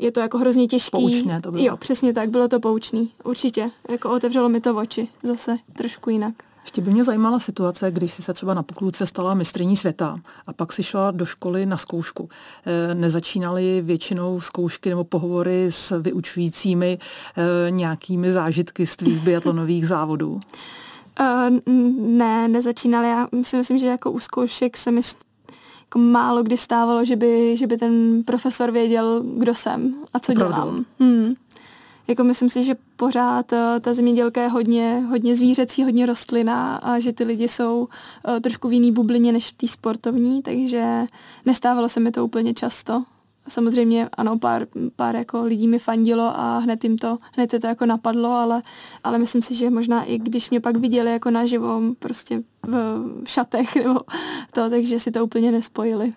je 0.00 0.12
to 0.12 0.20
jako 0.20 0.38
hrozně 0.38 0.66
těžký. 0.66 0.90
Poučné 0.90 1.40
to 1.40 1.50
bylo. 1.50 1.64
Jo, 1.64 1.76
přesně 1.76 2.12
tak, 2.12 2.30
bylo 2.30 2.48
to 2.48 2.60
poučný, 2.60 3.12
určitě. 3.24 3.70
Jako 3.90 4.10
otevřelo 4.10 4.48
mi 4.48 4.60
to 4.60 4.76
oči 4.76 5.08
zase 5.22 5.56
trošku 5.76 6.10
jinak. 6.10 6.34
Ještě 6.64 6.80
by 6.80 6.90
mě 6.90 7.04
zajímala 7.04 7.38
situace, 7.38 7.90
když 7.90 8.12
jsi 8.12 8.22
se 8.22 8.32
třeba 8.32 8.54
na 8.54 8.62
pokluce 8.62 9.06
stala 9.06 9.34
mistrní 9.34 9.76
světa 9.76 10.20
a 10.46 10.52
pak 10.52 10.72
si 10.72 10.82
šla 10.82 11.10
do 11.10 11.26
školy 11.26 11.66
na 11.66 11.76
zkoušku. 11.76 12.28
Eh, 12.66 12.94
nezačínaly 12.94 13.82
většinou 13.84 14.40
zkoušky 14.40 14.88
nebo 14.88 15.04
pohovory 15.04 15.66
s 15.70 16.00
vyučujícími 16.00 16.98
eh, 17.36 17.70
nějakými 17.70 18.30
zážitky 18.32 18.86
z 18.86 18.96
tvých 18.96 19.22
biatlonových 19.22 19.86
závodů? 19.94 20.40
Uh, 21.20 21.74
ne, 21.98 22.48
nezačínaly. 22.48 23.08
Já 23.08 23.28
si 23.42 23.56
myslím, 23.56 23.78
že 23.78 23.86
jako 23.86 24.10
u 24.10 24.18
zkoušek 24.18 24.76
se 24.76 24.90
mi 24.90 25.02
jako 25.90 25.98
málo 25.98 26.42
kdy 26.42 26.56
stávalo, 26.56 27.04
že 27.04 27.16
by, 27.16 27.56
že 27.56 27.66
by 27.66 27.76
ten 27.76 28.22
profesor 28.24 28.70
věděl, 28.70 29.22
kdo 29.38 29.54
jsem 29.54 29.94
a 30.12 30.18
co 30.18 30.32
Opravdu. 30.32 30.54
dělám. 30.54 30.84
Hmm. 31.00 31.34
Jako 32.08 32.24
myslím 32.24 32.50
si, 32.50 32.62
že 32.62 32.74
pořád 32.96 33.52
eh, 33.52 33.80
ta 33.80 33.94
zemědělka 33.94 34.42
je 34.42 34.48
hodně, 34.48 35.04
hodně 35.08 35.36
zvířecí, 35.36 35.84
hodně 35.84 36.06
rostlina 36.06 36.76
a 36.76 36.98
že 36.98 37.12
ty 37.12 37.24
lidi 37.24 37.48
jsou 37.48 37.88
uh, 38.28 38.40
trošku 38.40 38.68
v 38.68 38.72
jiný 38.72 38.92
bublině 38.92 39.32
než 39.32 39.50
v 39.50 39.56
té 39.56 39.68
sportovní, 39.68 40.42
takže 40.42 41.04
nestávalo 41.46 41.88
se 41.88 42.00
mi 42.00 42.10
to 42.12 42.24
úplně 42.24 42.54
často. 42.54 43.04
Samozřejmě 43.48 44.08
ano, 44.12 44.38
pár, 44.38 44.66
pár 44.96 45.16
jako 45.16 45.42
lidí 45.42 45.68
mi 45.68 45.78
fandilo 45.78 46.38
a 46.40 46.58
hned 46.58 46.84
jim 46.84 46.98
to, 46.98 47.18
hned 47.36 47.52
je 47.52 47.60
to 47.60 47.66
jako 47.66 47.86
napadlo, 47.86 48.32
ale, 48.32 48.62
ale 49.04 49.18
myslím 49.18 49.42
si, 49.42 49.54
že 49.54 49.70
možná 49.70 50.02
i 50.02 50.18
když 50.18 50.50
mě 50.50 50.60
pak 50.60 50.76
viděli 50.76 51.12
jako 51.12 51.30
naživo 51.30 51.80
prostě 51.98 52.42
v, 52.66 52.72
v 53.24 53.30
šatech 53.30 53.76
nebo 53.76 54.00
to, 54.52 54.70
takže 54.70 54.98
si 54.98 55.10
to 55.10 55.24
úplně 55.24 55.52
nespojili. 55.52 56.12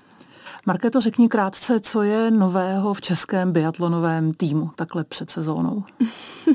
Markéto, 0.65 1.01
řekni 1.01 1.30
krátce, 1.30 1.80
co 1.80 2.03
je 2.03 2.32
nového 2.32 2.94
v 2.94 3.01
českém 3.01 3.51
biatlonovém 3.51 4.34
týmu 4.34 4.70
takhle 4.75 5.03
před 5.03 5.30
sezónou? 5.30 5.84
Uh, 6.46 6.53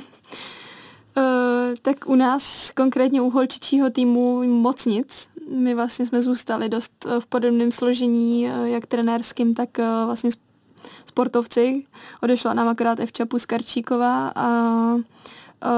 tak 1.82 1.96
u 2.06 2.14
nás, 2.14 2.70
konkrétně 2.70 3.20
u 3.20 3.30
holčičího 3.30 3.90
týmu, 3.90 4.42
moc 4.60 4.86
nic. 4.86 5.28
My 5.56 5.74
vlastně 5.74 6.06
jsme 6.06 6.22
zůstali 6.22 6.68
dost 6.68 7.06
v 7.20 7.26
podobném 7.26 7.72
složení, 7.72 8.42
jak 8.64 8.86
trenérským, 8.86 9.54
tak 9.54 9.78
vlastně 10.06 10.30
sportovci. 11.06 11.84
Odešla 12.22 12.54
nám 12.54 12.68
akorát 12.68 13.00
Evča 13.00 13.26
Puskarčíková 13.26 14.32
a 14.34 14.48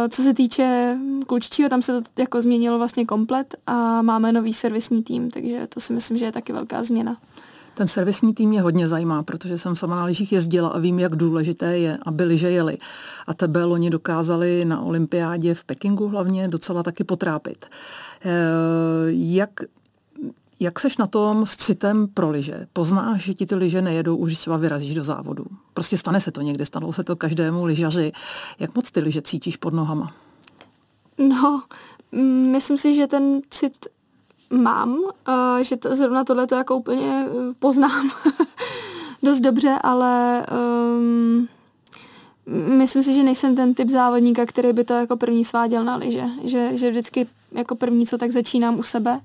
co 0.09 0.23
se 0.23 0.35
týče 0.35 0.99
klučičího, 1.27 1.69
tam 1.69 1.83
se 1.83 2.01
to 2.03 2.11
jako 2.19 2.43
změnilo 2.43 2.79
vlastně 2.79 3.05
komplet 3.05 3.55
a 3.67 4.03
máme 4.03 4.33
nový 4.33 4.53
servisní 4.53 5.03
tým, 5.03 5.31
takže 5.31 5.67
to 5.67 5.81
si 5.81 5.93
myslím, 5.93 6.17
že 6.19 6.25
je 6.25 6.33
taky 6.33 6.53
velká 6.53 6.85
změna. 6.85 7.17
Ten 7.75 7.89
servisní 7.89 8.35
tým 8.35 8.49
mě 8.49 8.63
hodně 8.63 8.89
zajímá, 8.89 9.23
protože 9.23 9.59
jsem 9.59 9.77
sama 9.77 9.97
na 9.97 10.05
lyžích 10.05 10.33
jezdila 10.33 10.69
a 10.69 10.79
vím, 10.79 10.99
jak 10.99 11.17
důležité 11.17 11.79
je, 11.79 11.99
aby 12.07 12.25
lyže 12.25 12.51
jeli. 12.51 12.79
A 13.27 13.35
tebe 13.35 13.65
loni 13.65 13.91
dokázali 13.91 14.65
na 14.65 14.81
olympiádě 14.81 15.55
v 15.55 15.65
Pekingu 15.65 16.09
hlavně 16.09 16.49
docela 16.49 16.83
taky 16.83 17.05
potrápit. 17.05 17.67
Eh, 17.67 18.29
jak 19.09 19.51
jak 20.61 20.81
seš 20.81 20.97
na 20.97 21.07
tom 21.07 21.47
s 21.47 21.57
citem 21.57 22.09
pro 22.09 22.31
lyže? 22.31 22.67
Poznáš, 22.73 23.23
že 23.23 23.35
ti 23.35 23.47
ty 23.47 23.55
lyže 23.55 23.83
nejedou, 23.83 24.17
už 24.17 24.39
třeba 24.39 24.57
vyrazíš 24.57 24.95
do 24.95 25.05
závodu. 25.05 25.45
Prostě 25.75 25.99
stane 25.99 26.21
se 26.21 26.31
to 26.31 26.41
někde, 26.41 26.67
stalo 26.67 26.93
se 26.93 27.05
to 27.05 27.17
každému 27.17 27.65
lyžaři. 27.65 28.13
Jak 28.59 28.75
moc 28.75 28.91
ty 28.91 29.01
lyže 29.01 29.23
cítíš 29.23 29.57
pod 29.57 29.75
nohama? 29.75 30.13
No, 31.19 31.63
myslím 32.53 32.79
si, 32.79 32.95
že 32.95 33.07
ten 33.07 33.41
cit 33.51 33.87
mám, 34.51 34.99
uh, 34.99 35.63
že 35.63 35.77
to, 35.77 35.97
zrovna 35.97 36.25
tohle 36.25 36.47
to 36.47 36.55
jako 36.55 36.77
úplně 36.77 37.27
uh, 37.31 37.55
poznám 37.59 38.11
dost 39.23 39.41
dobře, 39.41 39.79
ale 39.83 40.47
um, 40.99 41.49
myslím 42.79 43.03
si, 43.03 43.15
že 43.15 43.23
nejsem 43.23 43.57
ten 43.57 43.75
typ 43.75 43.89
závodníka, 43.89 44.47
který 44.47 44.73
by 44.73 44.85
to 44.85 44.93
jako 44.93 45.17
první 45.17 45.45
sváděl 45.45 45.85
na 45.85 45.97
lyže. 45.97 46.25
Že, 46.45 46.77
že 46.77 46.91
vždycky 46.91 47.27
jako 47.53 47.75
první, 47.75 48.07
co 48.07 48.19
tak 48.19 48.31
začínám 48.31 48.79
u 48.79 48.83
sebe. 48.83 49.21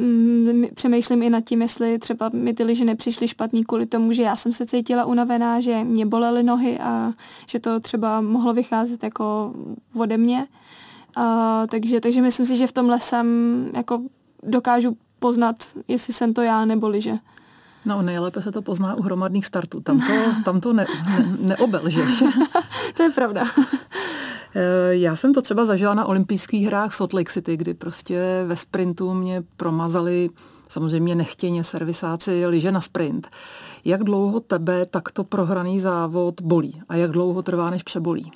Um, 0.00 0.64
přemýšlím 0.74 1.22
i 1.22 1.30
nad 1.30 1.40
tím, 1.40 1.62
jestli 1.62 1.98
třeba 1.98 2.30
mi 2.32 2.54
ty 2.54 2.64
lyže 2.64 2.84
nepřišly 2.84 3.28
špatný 3.28 3.64
kvůli 3.64 3.86
tomu, 3.86 4.12
že 4.12 4.22
já 4.22 4.36
jsem 4.36 4.52
se 4.52 4.66
cítila 4.66 5.04
unavená, 5.04 5.60
že 5.60 5.84
mě 5.84 6.06
bolely 6.06 6.42
nohy 6.42 6.78
a 6.78 7.12
že 7.46 7.60
to 7.60 7.80
třeba 7.80 8.20
mohlo 8.20 8.52
vycházet 8.52 9.04
jako 9.04 9.54
ode 9.94 10.16
mě. 10.16 10.46
Uh, 11.18 11.24
takže, 11.70 12.00
takže 12.00 12.22
myslím 12.22 12.46
si, 12.46 12.56
že 12.56 12.66
v 12.66 12.72
tomhle 12.72 13.00
jsem 13.00 13.26
jako 13.74 14.02
dokážu 14.42 14.96
poznat, 15.18 15.56
jestli 15.88 16.12
jsem 16.12 16.34
to 16.34 16.42
já 16.42 16.64
nebo 16.64 16.88
liže. 16.88 17.18
No 17.84 18.02
nejlépe 18.02 18.42
se 18.42 18.52
to 18.52 18.62
pozná 18.62 18.94
u 18.94 19.02
hromadných 19.02 19.46
startů. 19.46 19.80
Tam 19.80 20.00
to, 20.00 20.42
tam 20.44 20.60
to 20.60 20.72
ne, 20.72 20.86
ne, 21.06 21.36
neobelžeš. 21.40 22.22
to 22.94 23.02
je 23.02 23.10
pravda. 23.10 23.44
Eh, 24.54 24.96
já 24.96 25.16
jsem 25.16 25.34
to 25.34 25.42
třeba 25.42 25.64
zažila 25.64 25.94
na 25.94 26.04
olympijských 26.04 26.66
hrách 26.66 26.94
Salt 26.94 27.12
Lake 27.12 27.32
City, 27.32 27.56
kdy 27.56 27.74
prostě 27.74 28.44
ve 28.46 28.56
sprintu 28.56 29.14
mě 29.14 29.42
promazali 29.56 30.30
samozřejmě 30.68 31.14
nechtěně 31.14 31.64
servisáci 31.64 32.46
liže 32.46 32.72
na 32.72 32.80
sprint. 32.80 33.28
Jak 33.84 34.04
dlouho 34.04 34.40
tebe 34.40 34.86
takto 34.86 35.24
prohraný 35.24 35.80
závod 35.80 36.40
bolí 36.42 36.82
a 36.88 36.96
jak 36.96 37.10
dlouho 37.10 37.42
trvá, 37.42 37.70
než 37.70 37.82
přebolí? 37.82 38.32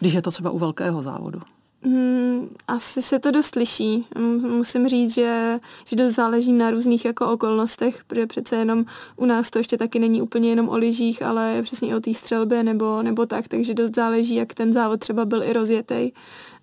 Když 0.00 0.12
je 0.12 0.22
to 0.22 0.30
třeba 0.30 0.50
u 0.50 0.58
velkého 0.58 1.02
závodu. 1.02 1.40
Hmm, 1.84 2.48
asi 2.68 3.02
se 3.02 3.18
to 3.18 3.30
dost 3.30 3.54
liší. 3.54 4.06
Musím 4.40 4.88
říct, 4.88 5.14
že, 5.14 5.60
že 5.84 5.96
dost 5.96 6.14
záleží 6.14 6.52
na 6.52 6.70
různých 6.70 7.04
jako 7.04 7.32
okolnostech, 7.32 8.04
protože 8.04 8.26
přece 8.26 8.56
jenom 8.56 8.84
u 9.16 9.26
nás 9.26 9.50
to 9.50 9.58
ještě 9.58 9.78
taky 9.78 9.98
není 9.98 10.22
úplně 10.22 10.50
jenom 10.50 10.68
o 10.68 10.76
lyžích, 10.76 11.22
ale 11.22 11.62
přesně 11.62 11.96
o 11.96 12.00
té 12.00 12.14
střelbě 12.14 12.62
nebo, 12.62 13.02
nebo 13.02 13.26
tak, 13.26 13.48
takže 13.48 13.74
dost 13.74 13.94
záleží, 13.94 14.34
jak 14.34 14.54
ten 14.54 14.72
závod 14.72 15.00
třeba 15.00 15.24
byl 15.24 15.42
i 15.42 15.52
rozjetý. 15.52 16.12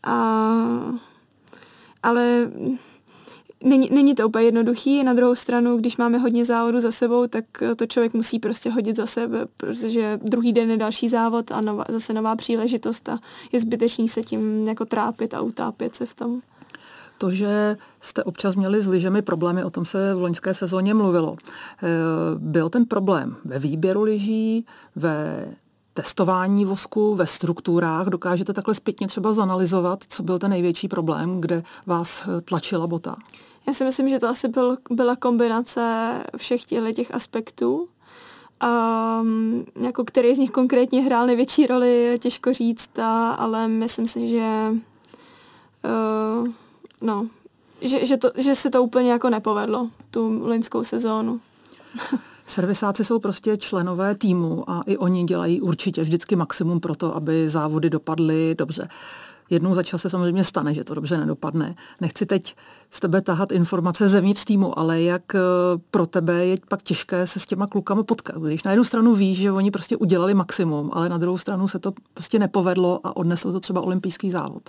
A, 0.04 0.56
ale 2.04 2.52
není, 3.64 3.90
není 3.92 4.16
to 4.16 4.28
úplně 4.28 4.46
jednoduchý. 4.46 5.04
Na 5.04 5.14
druhou 5.14 5.36
stranu, 5.36 5.78
když 5.78 5.98
máme 5.98 6.18
hodně 6.18 6.46
závodů 6.46 6.80
za 6.80 6.92
sebou, 6.92 7.28
tak 7.28 7.46
to 7.76 7.86
člověk 7.86 8.14
musí 8.14 8.40
prostě 8.40 8.70
hodit 8.70 8.96
za 8.96 9.06
sebe, 9.06 9.46
protože 9.58 10.20
druhý 10.24 10.54
den 10.54 10.72
je 10.72 10.78
další 10.78 11.10
závod 11.10 11.52
a 11.52 11.62
nová, 11.62 11.86
zase 11.90 12.14
nová 12.14 12.36
příležitost 12.36 13.10
a 13.10 13.20
je 13.52 13.60
zbytečný 13.60 14.08
se 14.08 14.22
tím 14.22 14.68
jako 14.68 14.86
trápit 14.86 15.34
a 15.34 15.42
utápět 15.42 15.96
se 15.96 16.06
v 16.06 16.14
tom. 16.14 16.42
To, 17.18 17.32
že 17.32 17.78
jste 18.02 18.24
občas 18.24 18.56
měli 18.56 18.82
s 18.82 18.88
lyžemi 18.88 19.22
problémy, 19.22 19.64
o 19.64 19.70
tom 19.70 19.86
se 19.86 20.14
v 20.14 20.22
loňské 20.22 20.54
sezóně 20.54 20.94
mluvilo. 20.94 21.36
Eh, 21.38 21.88
byl 22.38 22.70
ten 22.70 22.86
problém 22.86 23.36
ve 23.46 23.60
výběru 23.60 24.04
lyží, 24.04 24.66
ve 24.96 25.46
testování 25.94 26.66
vosku, 26.66 27.16
ve 27.16 27.28
strukturách. 27.28 28.08
Dokážete 28.08 28.54
takhle 28.54 28.76
zpětně 28.76 29.08
třeba 29.08 29.34
zanalizovat, 29.34 30.04
co 30.08 30.24
byl 30.24 30.40
ten 30.40 30.52
největší 30.52 30.88
problém, 30.88 31.42
kde 31.42 31.64
vás 31.86 32.28
tlačila 32.46 32.88
bota? 32.88 33.16
Já 33.68 33.74
si 33.74 33.86
myslím, 33.86 34.10
že 34.10 34.20
to 34.20 34.28
asi 34.28 34.48
byl, 34.48 34.78
byla 34.90 35.16
kombinace 35.16 36.14
všech 36.38 36.64
těch 36.94 37.14
aspektů. 37.16 37.88
Um, 39.22 39.66
jako 39.86 40.04
který 40.04 40.36
z 40.36 40.38
nich 40.38 40.52
konkrétně 40.52 41.02
hrál 41.02 41.28
největší 41.28 41.68
roli, 41.68 42.04
je 42.04 42.18
těžko 42.18 42.54
říct, 42.54 43.00
a, 43.00 43.32
ale 43.32 43.68
myslím 43.68 44.08
si, 44.08 44.28
že 44.28 44.72
uh, 45.84 46.48
no, 47.02 47.28
že, 47.82 48.06
že, 48.06 48.18
to, 48.18 48.32
že 48.38 48.56
se 48.56 48.70
to 48.70 48.84
úplně 48.84 49.12
jako 49.12 49.30
nepovedlo, 49.30 49.90
tu 50.12 50.48
loňskou 50.48 50.84
sezónu. 50.84 51.40
Servisáci 52.50 53.06
jsou 53.06 53.20
prostě 53.20 53.58
členové 53.58 54.16
týmu 54.16 54.70
a 54.70 54.84
i 54.86 54.98
oni 54.98 55.24
dělají 55.24 55.62
určitě 55.62 56.02
vždycky 56.02 56.36
maximum 56.36 56.80
pro 56.80 56.96
to, 56.96 57.16
aby 57.16 57.50
závody 57.50 57.90
dopadly 57.90 58.56
dobře. 58.58 58.88
jednou 59.50 59.74
za 59.74 59.84
čas 59.84 60.02
se 60.02 60.10
samozřejmě 60.10 60.44
stane, 60.44 60.74
že 60.74 60.84
to 60.84 60.96
dobře 60.96 61.18
nedopadne. 61.18 61.76
Nechci 62.02 62.26
teď 62.26 62.56
z 62.92 63.00
tebe 63.00 63.22
tahat 63.22 63.52
informace 63.52 64.08
zevnitř 64.08 64.46
týmu, 64.46 64.80
ale 64.80 65.02
jak 65.02 65.36
eh, 65.36 65.40
pro 65.92 66.06
tebe 66.06 66.46
je 66.46 66.58
pak 66.68 66.82
těžké 66.84 67.28
se 67.28 67.40
s 67.40 67.46
těma 67.46 67.68
klukama 67.68 68.04
potkat. 68.04 68.42
Když 68.42 68.64
na 68.64 68.72
jednu 68.72 68.84
stranu 68.84 69.16
víš, 69.16 69.38
že 69.38 69.52
oni 69.52 69.72
prostě 69.72 69.98
udělali 69.98 70.34
maximum, 70.34 70.90
ale 70.94 71.10
na 71.10 71.18
druhou 71.18 71.38
stranu 71.38 71.68
se 71.68 71.80
to 71.80 71.94
prostě 72.14 72.40
nepovedlo 72.40 73.00
a 73.04 73.18
odneslo 73.18 73.52
to 73.52 73.60
třeba 73.60 73.82
olympijský 73.82 74.32
závod. 74.32 74.64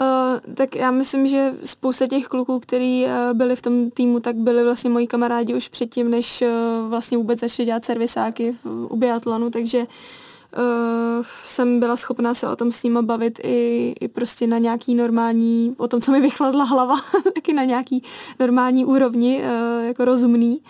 Uh, 0.00 0.54
tak 0.54 0.76
já 0.76 0.90
myslím, 0.90 1.26
že 1.26 1.54
spousta 1.64 2.06
těch 2.06 2.26
kluků, 2.26 2.60
kteří 2.60 3.04
uh, 3.04 3.10
byli 3.36 3.56
v 3.56 3.62
tom 3.62 3.90
týmu, 3.90 4.20
tak 4.20 4.36
byli 4.36 4.64
vlastně 4.64 4.90
moji 4.90 5.06
kamarádi 5.06 5.54
už 5.54 5.68
předtím, 5.68 6.10
než 6.10 6.42
uh, 6.42 6.88
vlastně 6.88 7.18
vůbec 7.18 7.40
začali 7.40 7.66
dělat 7.66 7.84
servisáky 7.84 8.56
v, 8.64 8.86
u 8.90 8.96
biatlonu, 8.96 9.50
takže 9.50 9.78
uh, 9.78 11.24
jsem 11.44 11.80
byla 11.80 11.96
schopná 11.96 12.34
se 12.34 12.48
o 12.48 12.56
tom 12.56 12.72
s 12.72 12.82
nima 12.82 13.02
bavit 13.02 13.40
i, 13.42 13.94
i 14.00 14.08
prostě 14.08 14.46
na 14.46 14.58
nějaký 14.58 14.94
normální, 14.94 15.74
o 15.78 15.88
tom, 15.88 16.00
co 16.00 16.12
mi 16.12 16.20
vychladla 16.20 16.64
hlava, 16.64 16.96
taky 17.34 17.52
na 17.52 17.64
nějaký 17.64 18.02
normální 18.40 18.84
úrovni, 18.84 19.42
uh, 19.42 19.86
jako 19.86 20.04
rozumný, 20.04 20.60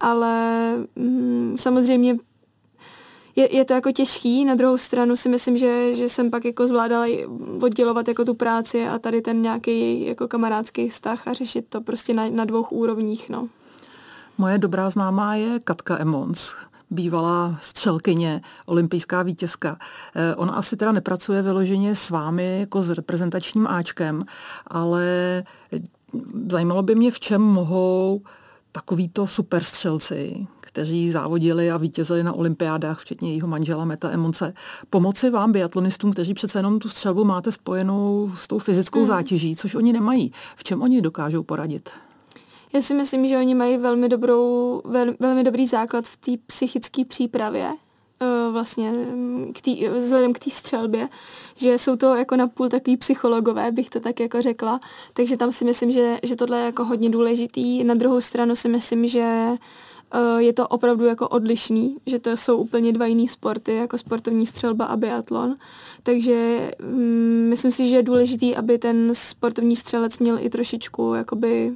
ale 0.00 0.72
mm, 0.96 1.56
samozřejmě 1.58 2.16
je, 3.36 3.56
je 3.56 3.64
to 3.64 3.74
jako 3.74 3.92
těžký, 3.92 4.44
na 4.44 4.54
druhou 4.54 4.78
stranu 4.78 5.16
si 5.16 5.28
myslím, 5.28 5.58
že, 5.58 5.94
že 5.94 6.08
jsem 6.08 6.30
pak 6.30 6.44
jako 6.44 6.66
zvládala 6.66 7.06
oddělovat 7.62 8.08
jako 8.08 8.24
tu 8.24 8.34
práci 8.34 8.86
a 8.86 8.98
tady 8.98 9.22
ten 9.22 9.42
nějaký 9.42 10.06
jako 10.06 10.28
kamarádský 10.28 10.88
vztah 10.88 11.28
a 11.28 11.32
řešit 11.32 11.66
to 11.68 11.80
prostě 11.80 12.14
na, 12.14 12.30
na 12.30 12.44
dvou 12.44 12.62
úrovních, 12.62 13.30
no. 13.30 13.48
Moje 14.38 14.58
dobrá 14.58 14.90
známá 14.90 15.34
je 15.34 15.60
Katka 15.64 15.98
Emons, 15.98 16.54
bývalá 16.90 17.58
střelkyně, 17.60 18.40
olympijská 18.66 19.22
vítězka. 19.22 19.78
Eh, 20.14 20.34
ona 20.34 20.52
asi 20.52 20.76
teda 20.76 20.92
nepracuje 20.92 21.42
vyloženě 21.42 21.96
s 21.96 22.10
vámi 22.10 22.60
jako 22.60 22.82
s 22.82 22.90
reprezentačním 22.90 23.66
Ačkem, 23.66 24.24
ale 24.66 25.04
zajímalo 26.50 26.82
by 26.82 26.94
mě, 26.94 27.10
v 27.10 27.20
čem 27.20 27.42
mohou 27.42 28.22
takovýto 28.72 29.26
superstřelci, 29.26 30.46
kteří 30.72 31.10
závodili 31.10 31.70
a 31.70 31.76
vítězili 31.76 32.22
na 32.22 32.32
olympiádách, 32.32 33.00
včetně 33.00 33.30
jejího 33.30 33.48
manžela 33.48 33.84
Meta 33.84 34.10
Emonce, 34.10 34.54
pomoci 34.90 35.30
vám, 35.30 35.52
biatlonistům, 35.52 36.12
kteří 36.12 36.34
přece 36.34 36.58
jenom 36.58 36.78
tu 36.78 36.88
střelbu 36.88 37.24
máte 37.24 37.52
spojenou 37.52 38.30
s 38.34 38.48
tou 38.48 38.58
fyzickou 38.58 38.98
hmm. 38.98 39.08
zátěží, 39.08 39.56
což 39.56 39.74
oni 39.74 39.92
nemají. 39.92 40.32
V 40.56 40.64
čem 40.64 40.82
oni 40.82 41.02
dokážou 41.02 41.42
poradit? 41.42 41.90
Já 42.72 42.82
si 42.82 42.94
myslím, 42.94 43.26
že 43.26 43.38
oni 43.38 43.54
mají 43.54 43.76
velmi, 43.76 44.08
dobrou, 44.08 44.82
vel, 44.84 45.14
velmi 45.20 45.44
dobrý 45.44 45.66
základ 45.66 46.04
v 46.04 46.16
té 46.16 46.32
psychické 46.46 47.04
přípravě, 47.04 47.70
eh, 48.20 48.50
vlastně 48.52 48.92
k 49.54 49.60
tý, 49.60 49.88
vzhledem 49.88 50.32
k 50.32 50.38
té 50.38 50.50
střelbě, 50.50 51.08
že 51.56 51.78
jsou 51.78 51.96
to 51.96 52.14
jako 52.14 52.36
napůl 52.36 52.68
takový 52.68 52.96
psychologové, 52.96 53.72
bych 53.72 53.90
to 53.90 54.00
tak 54.00 54.20
jako 54.20 54.42
řekla, 54.42 54.80
takže 55.12 55.36
tam 55.36 55.52
si 55.52 55.64
myslím, 55.64 55.90
že, 55.90 56.18
že 56.22 56.36
tohle 56.36 56.58
je 56.58 56.64
jako 56.64 56.84
hodně 56.84 57.10
důležitý. 57.10 57.84
Na 57.84 57.94
druhou 57.94 58.20
stranu 58.20 58.56
si 58.56 58.68
myslím, 58.68 59.06
že 59.06 59.48
je 60.38 60.52
to 60.52 60.68
opravdu 60.68 61.04
jako 61.04 61.28
odlišný, 61.28 61.96
že 62.06 62.18
to 62.18 62.36
jsou 62.36 62.56
úplně 62.56 62.92
dva 62.92 63.06
jiný 63.06 63.28
sporty, 63.28 63.74
jako 63.74 63.98
sportovní 63.98 64.46
střelba 64.46 64.84
a 64.84 64.96
biatlon. 64.96 65.54
Takže 66.02 66.70
mm, 66.82 67.46
myslím 67.48 67.70
si, 67.70 67.88
že 67.88 67.96
je 67.96 68.02
důležitý, 68.02 68.56
aby 68.56 68.78
ten 68.78 69.14
sportovní 69.14 69.76
střelec 69.76 70.18
měl 70.18 70.38
i 70.40 70.50
trošičku 70.50 71.14
jakoby 71.14 71.72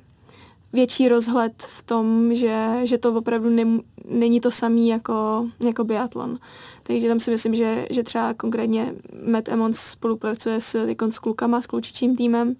větší 0.73 1.09
rozhled 1.09 1.53
v 1.59 1.83
tom, 1.83 2.35
že, 2.35 2.81
že 2.85 2.99
to 2.99 3.15
opravdu 3.15 3.51
ne, 3.51 3.65
není 4.09 4.41
to 4.41 4.51
samý 4.51 4.89
jako, 4.89 5.47
jako 5.67 5.85
biatlon. 5.85 6.39
Takže 6.83 7.09
tam 7.09 7.21
si 7.21 7.31
myslím, 7.31 7.55
že, 7.55 7.87
že 7.91 8.03
třeba 8.03 8.35
konkrétně 8.35 8.95
Matt 9.27 9.49
Emmons 9.49 9.81
spolupracuje 9.81 10.61
s, 10.61 10.75
jako 10.75 11.13
s 11.13 11.19
klukama, 11.19 11.61
s 11.61 11.67
klučičím 11.67 12.17
týmem 12.17 12.57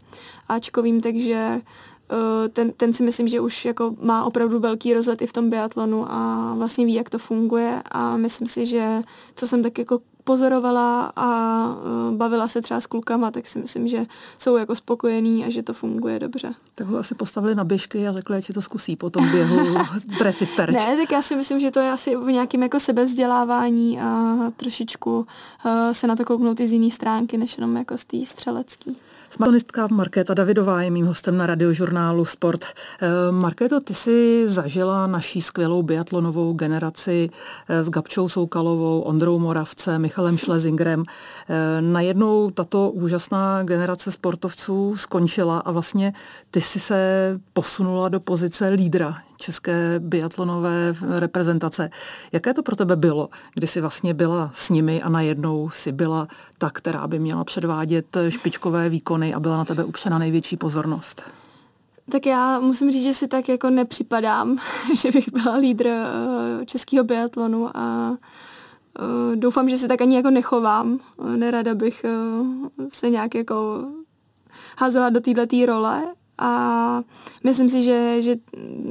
Ačkovým, 0.49 1.01
takže 1.01 1.61
ten, 2.53 2.73
ten 2.77 2.93
si 2.93 3.03
myslím, 3.03 3.29
že 3.29 3.41
už 3.41 3.65
jako 3.65 3.95
má 4.01 4.25
opravdu 4.25 4.59
velký 4.59 4.95
rozhled 4.95 5.23
i 5.23 5.27
v 5.27 5.33
tom 5.33 5.51
biatlonu 5.51 6.13
a 6.13 6.55
vlastně 6.59 6.87
ví, 6.87 6.95
jak 6.95 7.11
to 7.11 7.19
funguje 7.19 7.83
a 7.91 8.17
myslím 8.17 8.49
si, 8.49 8.67
že 8.67 9.03
co 9.35 9.49
jsem 9.49 9.63
tak 9.63 9.79
jako 9.79 10.01
pozorovala 10.27 11.13
a 11.17 11.29
uh, 11.69 12.17
bavila 12.17 12.49
se 12.49 12.63
třeba 12.63 12.81
s 12.81 12.87
klukama, 12.87 13.31
tak 13.31 13.47
si 13.47 13.59
myslím, 13.59 13.89
že 13.89 14.07
jsou 14.39 14.57
jako 14.57 14.75
spokojení 14.75 15.45
a 15.45 15.51
že 15.51 15.63
to 15.63 15.73
funguje 15.73 16.19
dobře. 16.19 16.55
Tak 16.75 16.87
ho 16.87 16.99
asi 16.99 17.15
postavili 17.15 17.55
na 17.55 17.65
běžky 17.65 18.09
a 18.09 18.13
řekli, 18.13 18.43
že 18.43 18.53
to 18.53 18.63
zkusí 18.63 18.97
po 18.97 19.11
tom 19.11 19.31
běhu 19.31 19.79
trefit 20.19 20.49
terč. 20.57 20.75
Ne, 20.75 20.97
tak 20.97 21.13
já 21.13 21.23
si 21.23 21.37
myslím, 21.37 21.61
že 21.61 21.71
to 21.71 21.81
je 21.81 21.91
asi 21.91 22.17
v 22.17 22.27
nějakém 22.27 22.63
jako 22.63 22.81
sebezdělávání 22.81 24.01
a 24.01 24.37
trošičku 24.57 25.19
uh, 25.19 25.27
se 25.93 26.07
na 26.07 26.17
to 26.17 26.25
kouknout 26.25 26.61
i 26.61 26.69
z 26.69 26.73
jiné 26.73 26.91
stránky, 26.91 27.39
než 27.39 27.59
jenom 27.59 27.77
jako 27.77 27.99
z 27.99 28.05
té 28.05 28.27
střelecký. 28.27 28.97
Maratonistka 29.39 29.87
Markéta 29.91 30.35
Davidová 30.35 30.83
je 30.83 30.91
mým 30.91 31.07
hostem 31.07 31.37
na 31.37 31.47
radiožurnálu 31.47 32.25
Sport. 32.25 32.65
Eh, 32.65 33.33
Markéto, 33.33 33.81
ty 33.81 33.95
jsi 33.95 34.49
zažila 34.49 35.07
naší 35.07 35.41
skvělou 35.41 35.83
biatlonovou 35.83 36.53
generaci 36.53 37.31
eh, 37.69 37.85
s 37.85 37.91
Gabčou 37.91 38.29
Soukalovou, 38.29 39.01
Ondrou 39.01 39.39
Moravce, 39.39 39.99
Michalem 39.99 40.39
Schlesingerem. 40.39 41.05
Eh, 41.49 41.81
najednou 41.81 42.51
tato 42.51 42.91
úžasná 42.91 43.63
generace 43.63 44.13
sportovců 44.13 44.97
skončila 44.97 45.59
a 45.59 45.73
vlastně 45.73 46.13
ty 46.51 46.61
jsi 46.61 46.81
se 46.81 47.41
posunula 47.53 48.09
do 48.09 48.21
pozice 48.21 48.69
lídra 48.69 49.19
české 49.37 49.95
biatlonové 49.99 50.95
reprezentace. 51.19 51.91
Jaké 52.33 52.55
to 52.55 52.63
pro 52.63 52.77
tebe 52.77 52.97
bylo, 52.97 53.29
kdy 53.55 53.67
jsi 53.67 53.81
vlastně 53.81 54.15
byla 54.15 54.51
s 54.55 54.71
nimi 54.71 55.03
a 55.03 55.09
najednou 55.09 55.71
si 55.71 55.93
byla 55.93 56.29
ta, 56.59 56.71
která 56.71 57.07
by 57.07 57.19
měla 57.19 57.45
předvádět 57.45 58.17
špičkové 58.29 58.89
výkony 58.89 59.35
a 59.35 59.41
byla 59.41 59.57
na 59.57 59.65
tebe 59.65 59.85
upřena 59.85 60.19
největší 60.19 60.57
pozornost? 60.57 61.23
Tak 62.11 62.27
já 62.27 62.61
musím 62.61 62.93
říct, 62.93 63.05
že 63.05 63.15
si 63.15 63.29
tak 63.29 63.49
jako 63.49 63.71
nepřipadám, 63.71 64.59
že 65.03 65.11
bych 65.11 65.33
byla 65.33 65.57
lídr 65.57 65.87
eh, 65.87 66.67
českého 66.67 67.05
biatlonu 67.05 67.77
a 67.77 68.17
eh, 68.99 69.37
doufám, 69.37 69.69
že 69.69 69.79
se 69.79 69.89
tak 69.89 70.01
ani 70.01 70.17
jako 70.17 70.31
nechovám. 70.31 70.99
Nerada 71.37 71.75
bych 71.75 72.05
eh, 72.05 72.11
se 72.89 73.11
nějak 73.11 73.35
jako 73.35 73.85
házela 74.79 75.11
do 75.11 75.21
této 75.21 75.67
role, 75.67 76.03
a 76.39 77.03
myslím 77.45 77.69
si, 77.69 77.83
že, 77.83 78.23
že 78.23 78.37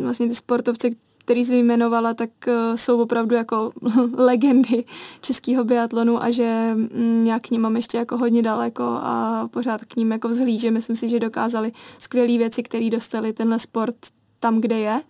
vlastně 0.02 0.28
ty 0.28 0.36
sportovci, 0.36 0.96
který 1.18 1.46
jsi 1.46 1.52
vyjmenovala, 1.52 2.14
tak 2.14 2.30
uh, 2.48 2.54
jsou 2.76 3.02
opravdu 3.02 3.36
jako 3.36 3.72
legendy 4.18 4.84
českého 5.22 5.64
biatlonu 5.64 6.24
a 6.24 6.32
že 6.32 6.76
um, 6.76 7.26
já 7.26 7.40
k 7.40 7.50
ním 7.50 7.62
mám 7.62 7.76
ještě 7.76 7.98
jako 7.98 8.18
hodně 8.18 8.42
daleko 8.42 8.84
a 8.84 9.48
pořád 9.52 9.86
k 9.86 9.96
ním 9.96 10.12
jako 10.12 10.30
vzhlíže. 10.30 10.72
Myslím 10.72 10.96
si, 10.96 11.10
že 11.10 11.20
dokázali 11.20 11.72
skvělé 12.00 12.38
věci, 12.38 12.64
které 12.64 12.90
dostali 12.90 13.34
tenhle 13.34 13.60
sport 13.60 13.96
tam, 14.40 14.62
kde 14.62 14.80
je. 14.80 15.02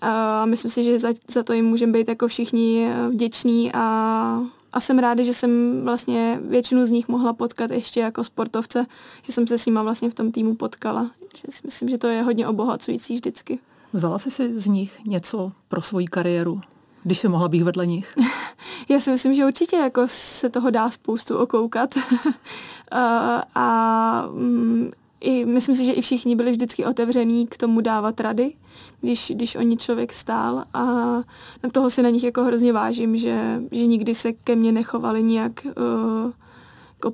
A 0.00 0.46
myslím 0.46 0.70
si, 0.70 0.82
že 0.82 0.98
za, 0.98 1.08
za 1.30 1.42
to 1.42 1.52
jim 1.52 1.64
můžeme 1.64 1.92
být 1.92 2.08
jako 2.08 2.28
všichni 2.28 2.86
eh, 2.88 3.08
vděční 3.08 3.72
a 3.72 4.40
a 4.74 4.80
jsem 4.80 4.98
ráda, 4.98 5.22
že 5.22 5.34
jsem 5.34 5.80
vlastně 5.84 6.40
většinu 6.42 6.86
z 6.86 6.90
nich 6.90 7.08
mohla 7.08 7.32
potkat 7.32 7.70
ještě 7.70 8.00
jako 8.00 8.24
sportovce, 8.24 8.86
že 9.22 9.32
jsem 9.32 9.46
se 9.46 9.58
s 9.58 9.66
nima 9.66 9.82
vlastně 9.82 10.10
v 10.10 10.14
tom 10.14 10.32
týmu 10.32 10.54
potkala. 10.54 11.10
Že 11.36 11.52
si 11.52 11.60
myslím, 11.64 11.88
že 11.88 11.98
to 11.98 12.06
je 12.06 12.22
hodně 12.22 12.48
obohacující 12.48 13.14
vždycky. 13.14 13.58
Vzala 13.92 14.18
jsi 14.18 14.30
si 14.30 14.60
z 14.60 14.66
nich 14.66 15.04
něco 15.04 15.52
pro 15.68 15.82
svoji 15.82 16.06
kariéru? 16.06 16.60
když 17.04 17.18
se 17.18 17.28
mohla 17.28 17.48
být 17.48 17.62
vedle 17.62 17.86
nich? 17.86 18.14
Já 18.88 19.00
si 19.00 19.10
myslím, 19.10 19.34
že 19.34 19.46
určitě 19.46 19.76
jako 19.76 20.02
se 20.06 20.48
toho 20.48 20.70
dá 20.70 20.90
spoustu 20.90 21.36
okoukat. 21.36 21.94
a, 22.90 23.42
a 23.54 24.28
mm, 24.32 24.90
i, 25.24 25.44
myslím 25.44 25.74
si, 25.74 25.84
že 25.84 25.92
i 25.92 26.00
všichni 26.00 26.36
byli 26.36 26.50
vždycky 26.50 26.84
otevření 26.84 27.46
k 27.46 27.56
tomu 27.56 27.80
dávat 27.80 28.20
rady, 28.20 28.52
když, 29.00 29.32
když 29.34 29.56
o 29.56 29.62
ní 29.62 29.76
člověk 29.76 30.12
stál. 30.12 30.64
A 30.74 30.84
na 31.64 31.70
toho 31.72 31.90
si 31.90 32.02
na 32.02 32.10
nich 32.10 32.24
jako 32.24 32.44
hrozně 32.44 32.72
vážím, 32.72 33.16
že, 33.16 33.62
že 33.72 33.86
nikdy 33.86 34.14
se 34.14 34.32
ke 34.32 34.56
mně 34.56 34.72
nechovali 34.72 35.22
nějak 35.22 35.66
uh, 35.66 36.32
jako 36.94 37.12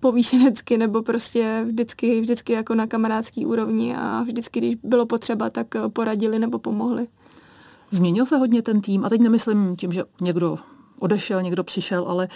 povýšenecky 0.00 0.78
nebo 0.78 1.02
prostě 1.02 1.64
vždycky, 1.68 2.20
vždycky 2.20 2.52
jako 2.52 2.74
na 2.74 2.86
kamarádský 2.86 3.46
úrovni. 3.46 3.96
A 3.96 4.22
vždycky, 4.22 4.60
když 4.60 4.74
bylo 4.74 5.06
potřeba, 5.06 5.50
tak 5.50 5.66
poradili 5.92 6.38
nebo 6.38 6.58
pomohli. 6.58 7.06
Změnil 7.90 8.26
se 8.26 8.36
hodně 8.36 8.62
ten 8.62 8.80
tým? 8.80 9.04
A 9.04 9.08
teď 9.08 9.20
nemyslím 9.20 9.76
tím, 9.76 9.92
že 9.92 10.04
někdo 10.20 10.58
odešel, 11.00 11.42
někdo 11.42 11.64
přišel, 11.64 12.04
ale 12.08 12.28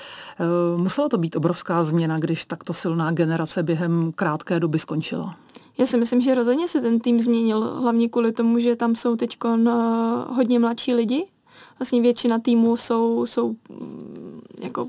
uh, 0.75 0.81
musela 0.81 1.09
to 1.09 1.19
být 1.19 1.37
obrovská 1.37 1.85
změna, 1.85 2.19
když 2.19 2.45
takto 2.45 2.73
silná 2.73 3.11
generace 3.11 3.63
během 3.63 4.13
krátké 4.13 4.61
doby 4.61 4.79
skončila. 4.79 5.37
Já 5.79 5.87
si 5.87 5.99
myslím, 5.99 6.21
že 6.21 6.35
rozhodně 6.35 6.69
se 6.69 6.81
ten 6.81 7.01
tým 7.01 7.21
změnil, 7.21 7.61
hlavně 7.61 8.09
kvůli 8.09 8.33
tomu, 8.33 8.59
že 8.59 8.77
tam 8.77 8.97
jsou 8.97 9.17
teď 9.17 9.37
uh, 9.45 9.69
hodně 10.37 10.59
mladší 10.59 10.95
lidi. 10.95 11.27
Vlastně 11.79 12.01
většina 12.01 12.39
týmů 12.39 12.77
jsou, 12.77 13.27
jsou 13.27 13.47
um, 13.47 13.57
jako 14.63 14.89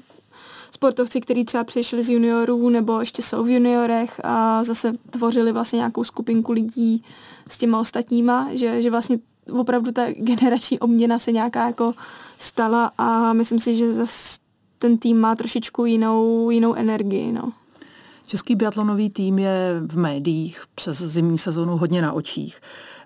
sportovci, 0.71 1.21
kteří 1.21 1.45
třeba 1.45 1.63
přišli 1.63 2.03
z 2.03 2.09
juniorů 2.09 2.69
nebo 2.69 2.99
ještě 2.99 3.21
jsou 3.21 3.43
v 3.43 3.49
juniorech 3.49 4.21
a 4.23 4.63
zase 4.63 4.93
tvořili 5.09 5.51
vlastně 5.51 5.77
nějakou 5.77 6.03
skupinku 6.03 6.51
lidí 6.51 7.03
s 7.49 7.57
těma 7.57 7.79
ostatníma, 7.79 8.47
že, 8.51 8.81
že 8.81 8.91
vlastně 8.91 9.17
opravdu 9.51 9.91
ta 9.91 10.11
generační 10.11 10.79
obměna 10.79 11.19
se 11.19 11.31
nějaká 11.31 11.67
jako 11.67 11.93
stala 12.39 12.91
a 12.97 13.33
myslím 13.33 13.59
si, 13.59 13.75
že 13.75 13.93
zase 13.93 14.37
ten 14.79 14.97
tým 14.97 15.17
má 15.17 15.35
trošičku 15.35 15.85
jinou, 15.85 16.49
jinou 16.49 16.73
energii. 16.73 17.31
No. 17.31 17.51
Český 18.25 18.55
biatlonový 18.55 19.09
tým 19.09 19.39
je 19.39 19.81
v 19.87 19.97
médiích 19.97 20.63
přes 20.75 20.97
zimní 20.97 21.37
sezonu 21.37 21.77
hodně 21.77 22.01
na 22.01 22.13
očích. 22.13 22.61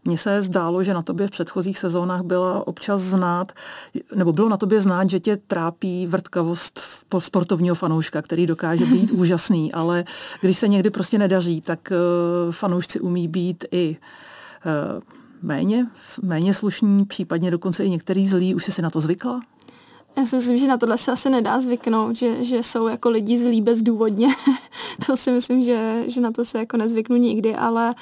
Mně 0.05 0.17
se 0.17 0.41
zdálo, 0.41 0.83
že 0.83 0.93
na 0.93 1.01
tobě 1.01 1.27
v 1.27 1.31
předchozích 1.31 1.77
sezónách 1.77 2.21
byla 2.21 2.67
občas 2.67 3.01
znát, 3.01 3.51
nebo 4.15 4.33
bylo 4.33 4.49
na 4.49 4.57
tobě 4.57 4.81
znát, 4.81 5.09
že 5.09 5.19
tě 5.19 5.37
trápí 5.37 6.07
vrtkavost 6.07 6.79
sportovního 7.19 7.75
fanouška, 7.75 8.21
který 8.21 8.45
dokáže 8.45 8.85
být 8.85 9.11
úžasný, 9.11 9.73
ale 9.73 10.03
když 10.41 10.57
se 10.57 10.67
někdy 10.67 10.89
prostě 10.89 11.17
nedaří, 11.17 11.61
tak 11.61 11.91
eh, 11.91 11.95
fanoušci 12.51 12.99
umí 12.99 13.27
být 13.27 13.65
i 13.71 13.97
eh, 14.65 15.01
méně, 15.45 15.87
méně 16.21 16.53
slušní, 16.53 17.05
případně 17.05 17.51
dokonce 17.51 17.85
i 17.85 17.89
některý 17.89 18.27
zlí. 18.27 18.55
Už 18.55 18.65
jsi 18.65 18.71
si 18.71 18.81
na 18.81 18.89
to 18.89 18.99
zvykla? 18.99 19.41
Já 20.17 20.25
si 20.25 20.35
myslím, 20.35 20.57
že 20.57 20.67
na 20.67 20.77
tohle 20.77 20.97
se 20.97 21.11
asi 21.11 21.29
nedá 21.29 21.59
zvyknout, 21.59 22.15
že, 22.15 22.43
že 22.43 22.63
jsou 22.63 22.87
jako 22.87 23.09
lidi 23.09 23.37
zlí 23.37 23.61
bezdůvodně. 23.61 24.27
to 25.05 25.17
si 25.17 25.31
myslím, 25.31 25.61
že, 25.61 26.03
že 26.07 26.21
na 26.21 26.31
to 26.31 26.45
se 26.45 26.57
jako 26.59 26.77
nezvyknu 26.77 27.15
nikdy, 27.15 27.55
ale 27.55 27.95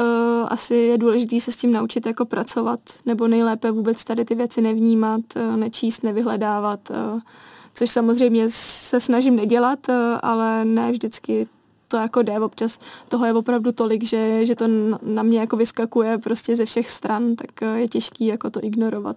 uh, 0.00 0.06
asi 0.48 0.74
je 0.74 0.98
důležité 0.98 1.40
se 1.40 1.52
s 1.52 1.56
tím 1.56 1.72
naučit 1.72 2.06
jako 2.06 2.24
pracovat, 2.24 2.80
nebo 3.06 3.28
nejlépe 3.28 3.70
vůbec 3.70 4.04
tady 4.04 4.24
ty 4.24 4.34
věci 4.34 4.60
nevnímat, 4.60 5.20
uh, 5.36 5.56
nečíst, 5.56 6.02
nevyhledávat, 6.02 6.90
uh, 6.90 7.20
což 7.74 7.90
samozřejmě 7.90 8.46
se 8.50 9.00
snažím 9.00 9.36
nedělat, 9.36 9.88
uh, 9.88 9.94
ale 10.22 10.64
ne 10.64 10.92
vždycky 10.92 11.48
to 11.88 11.96
jako 11.96 12.22
jde, 12.22 12.40
občas 12.40 12.78
toho 13.08 13.26
je 13.26 13.32
opravdu 13.32 13.72
tolik, 13.72 14.04
že, 14.04 14.46
že 14.46 14.54
to 14.54 14.64
na 15.02 15.22
mě 15.22 15.40
jako 15.40 15.56
vyskakuje 15.56 16.18
prostě 16.18 16.56
ze 16.56 16.64
všech 16.64 16.90
stran, 16.90 17.36
tak 17.36 17.60
je 17.74 17.88
těžký 17.88 18.26
jako 18.26 18.50
to 18.50 18.64
ignorovat. 18.64 19.16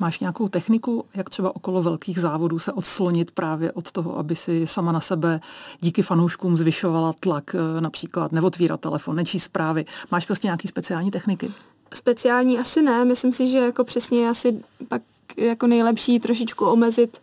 Máš 0.00 0.20
nějakou 0.20 0.48
techniku, 0.48 1.04
jak 1.14 1.30
třeba 1.30 1.56
okolo 1.56 1.82
velkých 1.82 2.18
závodů 2.18 2.58
se 2.58 2.72
odslonit 2.72 3.30
právě 3.30 3.72
od 3.72 3.92
toho, 3.92 4.18
aby 4.18 4.36
si 4.36 4.66
sama 4.66 4.92
na 4.92 5.00
sebe 5.00 5.40
díky 5.80 6.02
fanouškům 6.02 6.56
zvyšovala 6.56 7.14
tlak, 7.20 7.54
eh, 7.54 7.80
například 7.80 8.32
neotvírat 8.32 8.80
telefon, 8.80 9.16
nečíst 9.16 9.44
zprávy. 9.44 9.84
Máš 10.10 10.26
prostě 10.26 10.46
nějaký 10.46 10.68
speciální 10.68 11.10
techniky? 11.10 11.50
Speciální 11.94 12.58
asi 12.58 12.82
ne, 12.82 13.04
myslím 13.04 13.32
si, 13.32 13.48
že 13.48 13.58
jako 13.58 13.84
přesně 13.84 14.28
asi 14.28 14.64
pak 14.88 15.02
jako 15.36 15.66
nejlepší 15.66 16.20
trošičku 16.20 16.66
omezit 16.66 17.18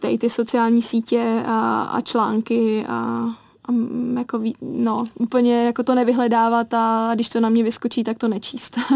tady 0.00 0.18
ty 0.18 0.30
sociální 0.30 0.82
sítě 0.82 1.42
a, 1.46 1.82
a 1.82 2.00
články 2.00 2.86
a, 2.88 3.26
a 3.70 4.18
jako, 4.18 4.42
no, 4.62 5.04
úplně 5.14 5.64
jako 5.64 5.82
to 5.82 5.94
nevyhledávat 5.94 6.74
a 6.74 7.10
když 7.14 7.28
to 7.28 7.40
na 7.40 7.48
mě 7.48 7.62
vyskočí, 7.62 8.04
tak 8.04 8.18
to 8.18 8.28
nečíst. 8.28 8.78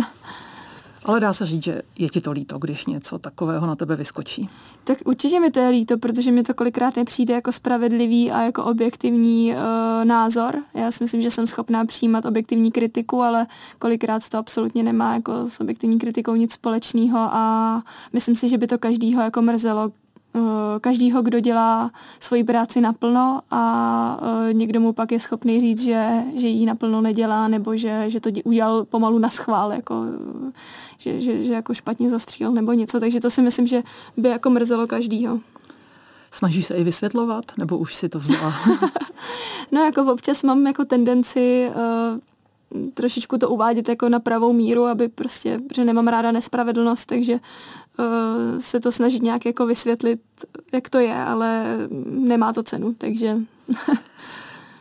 Ale 1.04 1.20
dá 1.20 1.32
se 1.32 1.46
říct, 1.46 1.64
že 1.64 1.82
je 1.98 2.08
ti 2.08 2.20
to 2.20 2.32
líto, 2.32 2.58
když 2.58 2.86
něco 2.86 3.18
takového 3.18 3.66
na 3.66 3.76
tebe 3.76 3.96
vyskočí. 3.96 4.48
Tak 4.84 4.98
určitě 5.04 5.40
mi 5.40 5.50
to 5.50 5.60
je 5.60 5.68
líto, 5.68 5.98
protože 5.98 6.32
mi 6.32 6.42
to 6.42 6.54
kolikrát 6.54 6.96
nepřijde 6.96 7.34
jako 7.34 7.52
spravedlivý 7.52 8.30
a 8.30 8.42
jako 8.42 8.64
objektivní 8.64 9.52
uh, 9.52 9.58
názor. 10.04 10.62
Já 10.74 10.90
si 10.90 11.04
myslím, 11.04 11.22
že 11.22 11.30
jsem 11.30 11.46
schopná 11.46 11.84
přijímat 11.84 12.24
objektivní 12.24 12.72
kritiku, 12.72 13.22
ale 13.22 13.46
kolikrát 13.78 14.28
to 14.28 14.38
absolutně 14.38 14.82
nemá 14.82 15.14
jako 15.14 15.50
s 15.50 15.60
objektivní 15.60 15.98
kritikou 15.98 16.34
nic 16.34 16.52
společného 16.52 17.18
a 17.18 17.82
myslím 18.12 18.36
si, 18.36 18.48
že 18.48 18.58
by 18.58 18.66
to 18.66 18.78
každýho 18.78 19.22
jako 19.22 19.42
mrzelo, 19.42 19.90
každýho, 20.80 21.22
kdo 21.22 21.40
dělá 21.40 21.90
svoji 22.20 22.44
práci 22.44 22.80
naplno 22.80 23.40
a 23.50 24.20
eh, 24.48 24.52
někdo 24.52 24.80
mu 24.80 24.92
pak 24.92 25.12
je 25.12 25.20
schopný 25.20 25.60
říct, 25.60 25.82
že, 25.82 26.22
že 26.36 26.48
ji 26.48 26.66
naplno 26.66 27.00
nedělá 27.00 27.48
nebo 27.48 27.76
že, 27.76 28.04
že 28.10 28.20
to 28.20 28.30
udělal 28.44 28.84
pomalu 28.84 29.18
na 29.18 29.28
schvál, 29.28 29.72
jako, 29.72 30.04
že, 30.98 31.20
že, 31.20 31.42
že 31.44 31.52
jako 31.52 31.74
špatně 31.74 32.10
zastřílel 32.10 32.52
nebo 32.52 32.72
něco. 32.72 33.00
Takže 33.00 33.20
to 33.20 33.30
si 33.30 33.42
myslím, 33.42 33.66
že 33.66 33.82
by 34.16 34.28
jako 34.28 34.50
mrzelo 34.50 34.86
každýho. 34.86 35.40
Snažíš 36.30 36.66
se 36.66 36.74
i 36.74 36.84
vysvětlovat, 36.84 37.44
nebo 37.58 37.78
už 37.78 37.94
si 37.94 38.08
to 38.08 38.18
vzala? 38.18 38.54
no 39.72 39.80
jako 39.80 40.12
občas 40.12 40.42
mám 40.42 40.66
jako 40.66 40.84
tendenci 40.84 41.70
uh, 41.74 42.20
trošičku 42.94 43.38
to 43.38 43.48
uvádět 43.48 43.88
jako 43.88 44.08
na 44.08 44.20
pravou 44.20 44.52
míru, 44.52 44.84
aby 44.84 45.08
prostě, 45.08 45.58
protože 45.68 45.84
nemám 45.84 46.08
ráda 46.08 46.32
nespravedlnost, 46.32 47.06
takže 47.06 47.40
uh, 47.98 48.58
se 48.58 48.80
to 48.80 48.92
snažit 48.92 49.22
nějak 49.22 49.46
jako 49.46 49.66
vysvětlit, 49.66 50.20
jak 50.72 50.88
to 50.88 50.98
je, 50.98 51.14
ale 51.14 51.78
nemá 52.06 52.52
to 52.52 52.62
cenu, 52.62 52.94
takže... 52.98 53.36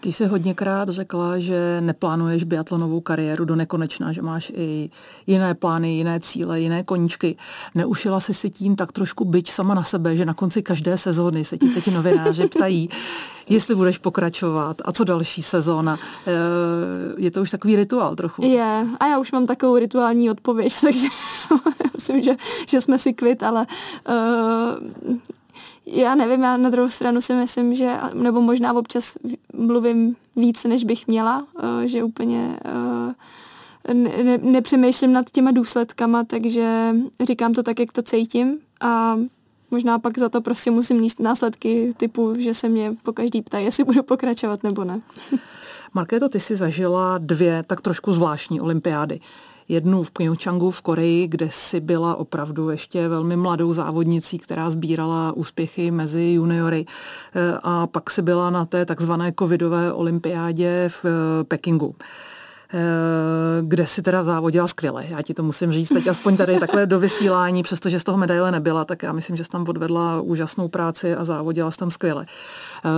Ty 0.04 0.12
jsi 0.12 0.26
hodněkrát 0.26 0.90
řekla, 0.90 1.40
že 1.40 1.82
neplánuješ 1.82 2.44
biatlonovou 2.44 3.02
kariéru 3.02 3.46
do 3.46 3.56
nekonečna, 3.56 4.12
že 4.12 4.22
máš 4.22 4.52
i 4.56 4.90
jiné 5.28 5.54
plány, 5.54 5.94
jiné 5.94 6.20
cíle, 6.20 6.60
jiné 6.60 6.84
koníčky. 6.84 7.36
Neušila 7.76 8.20
jsi 8.20 8.34
si 8.34 8.50
tím 8.50 8.76
tak 8.76 8.92
trošku 8.92 9.26
byč 9.26 9.52
sama 9.52 9.74
na 9.74 9.84
sebe, 9.84 10.18
že 10.18 10.26
na 10.26 10.34
konci 10.34 10.64
každé 10.64 10.98
sezóny 10.98 11.44
se 11.44 11.58
ti 11.58 11.70
teď 11.70 11.94
novináři 11.94 12.48
ptají, 12.48 12.90
jestli 13.50 13.76
budeš 13.76 13.98
pokračovat 13.98 14.82
a 14.86 14.92
co 14.92 15.04
další 15.04 15.42
sezóna. 15.42 15.98
Eh, 16.28 16.32
je 17.18 17.32
to 17.32 17.42
už 17.42 17.52
takový 17.52 17.76
rituál 17.76 18.16
trochu. 18.16 18.46
Je, 18.46 18.88
a 19.00 19.08
já 19.08 19.20
už 19.20 19.32
mám 19.32 19.48
takovou 19.48 19.78
rituální 19.78 20.30
odpověď, 20.30 20.74
takže 20.82 21.08
myslím, 21.96 22.24
že, 22.24 22.36
že 22.68 22.82
jsme 22.82 23.00
si 23.00 23.14
kvit, 23.14 23.44
ale 23.44 23.66
uh, 24.10 25.16
já 25.86 26.16
nevím, 26.16 26.44
já 26.44 26.58
na 26.58 26.70
druhou 26.70 26.90
stranu 26.90 27.22
si 27.22 27.34
myslím, 27.34 27.76
že, 27.76 27.98
nebo 28.14 28.42
možná 28.42 28.74
občas 28.74 29.14
mluvím 29.54 30.16
víc, 30.36 30.64
než 30.64 30.84
bych 30.84 31.08
měla, 31.08 31.48
eh, 31.84 31.88
že 31.88 32.04
úplně 32.04 32.60
ne, 33.94 34.38
nepřemýšlím 34.38 35.14
nad 35.14 35.30
těma 35.30 35.52
důsledkama, 35.52 36.24
takže 36.24 36.96
říkám 37.24 37.54
to 37.54 37.64
tak, 37.64 37.80
jak 37.80 37.94
to 37.94 38.02
cítím 38.02 38.58
a 38.82 39.18
možná 39.72 40.00
pak 40.00 40.18
za 40.18 40.30
to 40.30 40.42
prostě 40.42 40.72
musím 40.72 41.02
níst 41.02 41.20
následky 41.20 41.94
typu, 41.98 42.34
že 42.38 42.54
se 42.54 42.70
mě 42.70 42.96
po 43.04 43.14
každý 43.14 43.42
ptají, 43.42 43.66
jestli 43.66 43.84
budu 43.84 44.04
pokračovat 44.04 44.64
nebo 44.64 44.84
ne. 44.84 45.00
Markéto, 45.94 46.30
ty 46.30 46.40
jsi 46.40 46.56
zažila 46.56 47.18
dvě 47.18 47.64
tak 47.68 47.82
trošku 47.82 48.14
zvláštní 48.14 48.62
olympiády. 48.62 49.20
Jednu 49.68 50.04
v 50.04 50.12
Pyeongchangu 50.12 50.72
v 50.72 50.82
Koreji, 50.82 51.28
kde 51.28 51.48
si 51.50 51.80
byla 51.80 52.16
opravdu 52.16 52.70
ještě 52.70 53.08
velmi 53.08 53.36
mladou 53.36 53.74
závodnicí, 53.74 54.38
která 54.38 54.70
sbírala 54.70 55.32
úspěchy 55.32 55.92
mezi 55.92 56.24
juniory. 56.24 56.86
E, 57.36 57.60
a 57.64 57.88
pak 57.88 58.12
si 58.12 58.22
byla 58.22 58.50
na 58.50 58.66
té 58.66 58.86
takzvané 58.86 59.34
covidové 59.40 59.94
olympiádě 59.94 60.90
v 60.90 61.06
e, 61.06 61.44
Pekingu. 61.44 61.96
Eh, 62.76 63.62
kde 63.62 63.88
si 63.88 64.02
teda 64.02 64.24
závodila 64.24 64.68
skvěle. 64.68 65.06
Já 65.10 65.22
ti 65.22 65.34
to 65.34 65.44
musím 65.44 65.72
říct 65.72 65.90
teď 65.90 66.08
aspoň 66.08 66.38
tady 66.38 66.60
takhle 66.60 66.86
do 66.86 67.00
vysílání, 67.00 67.64
přestože 67.64 68.00
z 68.00 68.04
toho 68.04 68.18
medaile 68.18 68.52
nebyla, 68.52 68.86
tak 68.86 69.04
já 69.04 69.12
myslím, 69.12 69.36
že 69.36 69.44
jsi 69.44 69.50
tam 69.50 69.66
odvedla 69.68 70.22
úžasnou 70.22 70.68
práci 70.68 71.16
a 71.16 71.24
závodila 71.24 71.72
jsi 71.72 71.78
tam 71.78 71.92
skvěle. 71.92 72.26
Eh, 72.26 72.90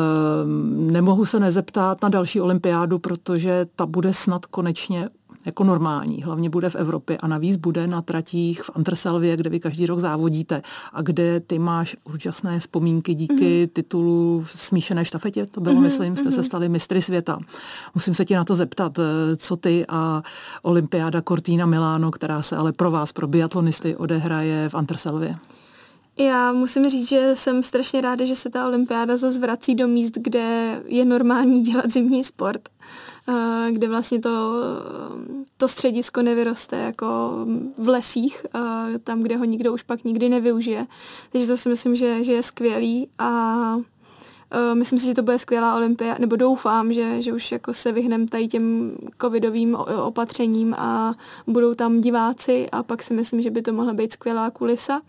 nemohu 0.91 1.25
se 1.25 1.39
nezeptat 1.39 2.01
na 2.04 2.10
další 2.10 2.41
olympiádu, 2.41 2.99
protože 2.99 3.65
ta 3.75 3.86
bude 3.86 4.13
snad 4.13 4.45
konečně 4.45 5.10
jako 5.45 5.63
normální. 5.63 6.23
Hlavně 6.23 6.49
bude 6.49 6.69
v 6.69 6.75
Evropě 6.75 7.17
a 7.17 7.27
navíc 7.27 7.58
bude 7.58 7.88
na 7.88 8.01
tratích 8.01 8.63
v 8.63 8.69
Anterselvě, 8.75 9.38
kde 9.38 9.49
vy 9.49 9.60
každý 9.60 9.86
rok 9.86 9.99
závodíte 9.99 10.62
a 10.93 11.01
kde 11.01 11.39
ty 11.39 11.60
máš 11.60 11.95
úžasné 12.03 12.60
vzpomínky 12.60 13.13
díky 13.13 13.36
mm-hmm. 13.36 13.69
titulu 13.73 14.41
v 14.45 14.51
smíšené 14.51 15.05
štafetě. 15.05 15.45
To 15.45 15.62
bylo, 15.62 15.75
mm-hmm. 15.75 15.81
myslím, 15.81 16.17
jste 16.17 16.31
se 16.31 16.38
mhm. 16.38 16.45
stali 16.45 16.69
mistry 16.69 17.01
světa. 17.01 17.39
Musím 17.95 18.13
se 18.13 18.25
ti 18.25 18.36
na 18.36 18.43
to 18.43 18.55
zeptat, 18.55 18.99
eh, 18.99 19.36
co 19.36 19.55
ty 19.55 19.86
a 19.89 20.23
olympiáda 20.62 21.21
Cortina 21.21 21.65
Milano, 21.65 22.12
která 22.12 22.41
se 22.41 22.58
ale 22.58 22.73
pro 22.73 22.91
vás, 22.91 23.13
pro 23.13 23.27
biatlonisty, 23.27 23.95
odehraje 23.95 24.69
v 24.69 24.75
Anterselvě. 24.75 25.36
Já 26.17 26.53
musím 26.53 26.89
říct, 26.89 27.10
že 27.10 27.31
jsem 27.34 27.63
strašně 27.63 28.01
ráda, 28.01 28.25
že 28.25 28.36
se 28.36 28.49
ta 28.49 28.67
olympiáda 28.67 29.17
zase 29.17 29.39
vrací 29.39 29.75
do 29.75 29.88
míst, 29.88 30.13
kde 30.17 30.81
je 30.86 31.05
normální 31.05 31.62
dělat 31.62 31.91
zimní 31.91 32.23
sport 32.23 32.62
kde 33.71 33.88
vlastně 33.88 34.19
to, 34.19 34.53
to 35.57 35.67
středisko 35.67 36.21
nevyroste 36.21 36.77
jako 36.77 37.31
v 37.77 37.88
lesích, 37.88 38.45
tam, 39.03 39.21
kde 39.21 39.38
ho 39.38 39.45
nikdo 39.45 39.73
už 39.73 39.83
pak 39.83 40.03
nikdy 40.03 40.29
nevyužije. 40.29 40.88
Takže 41.31 41.47
to 41.47 41.57
si 41.57 41.69
myslím, 41.69 41.95
že, 41.95 42.23
že 42.23 42.33
je 42.33 42.43
skvělý 42.43 43.09
a 43.19 43.77
myslím 44.73 44.99
si, 44.99 45.05
že 45.05 45.13
to 45.13 45.23
bude 45.23 45.39
skvělá 45.39 45.75
olympia, 45.75 46.15
nebo 46.19 46.35
doufám, 46.35 46.93
že, 46.93 47.21
že 47.21 47.33
už 47.33 47.51
jako 47.51 47.73
se 47.73 47.91
vyhnem 47.91 48.27
tady 48.27 48.47
těm 48.47 48.91
covidovým 49.21 49.75
opatřením 50.03 50.73
a 50.73 51.13
budou 51.47 51.73
tam 51.73 52.01
diváci 52.01 52.69
a 52.71 52.83
pak 52.83 53.03
si 53.03 53.13
myslím, 53.13 53.41
že 53.41 53.51
by 53.51 53.61
to 53.61 53.73
mohla 53.73 53.93
být 53.93 54.11
skvělá 54.11 54.49
kulisa 54.49 55.01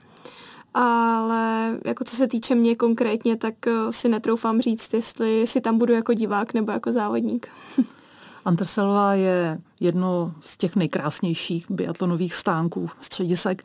ale 0.78 1.78
jako 1.84 2.04
co 2.04 2.16
se 2.16 2.28
týče 2.28 2.54
mě 2.54 2.76
konkrétně, 2.76 3.36
tak 3.36 3.54
si 3.90 4.08
netroufám 4.08 4.60
říct, 4.60 4.94
jestli 4.94 5.46
si 5.46 5.60
tam 5.60 5.78
budu 5.78 5.92
jako 5.92 6.12
divák 6.12 6.54
nebo 6.54 6.72
jako 6.72 6.92
závodník. 6.92 7.48
Anterselva 8.46 9.14
je 9.14 9.58
jedno 9.80 10.32
z 10.40 10.56
těch 10.56 10.76
nejkrásnějších 10.76 11.70
biatlonových 11.70 12.34
stánků, 12.34 12.90
středisek. 13.00 13.62
E, 13.62 13.64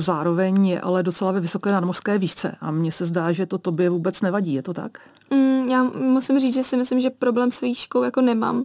zároveň 0.00 0.66
je 0.66 0.80
ale 0.80 1.02
docela 1.02 1.32
ve 1.32 1.40
vysoké 1.40 1.72
nadmořské 1.72 2.18
výšce 2.18 2.56
a 2.60 2.70
mně 2.70 2.92
se 2.92 3.04
zdá, 3.04 3.32
že 3.32 3.46
to 3.46 3.58
tobě 3.58 3.90
vůbec 3.90 4.20
nevadí, 4.20 4.54
je 4.54 4.62
to 4.62 4.74
tak? 4.74 4.98
Mm, 5.30 5.68
já 5.68 5.82
musím 5.82 6.40
říct, 6.40 6.54
že 6.54 6.64
si 6.64 6.76
myslím, 6.76 7.00
že 7.00 7.10
problém 7.10 7.50
s 7.50 7.60
výškou 7.60 8.02
jako 8.02 8.20
nemám. 8.20 8.64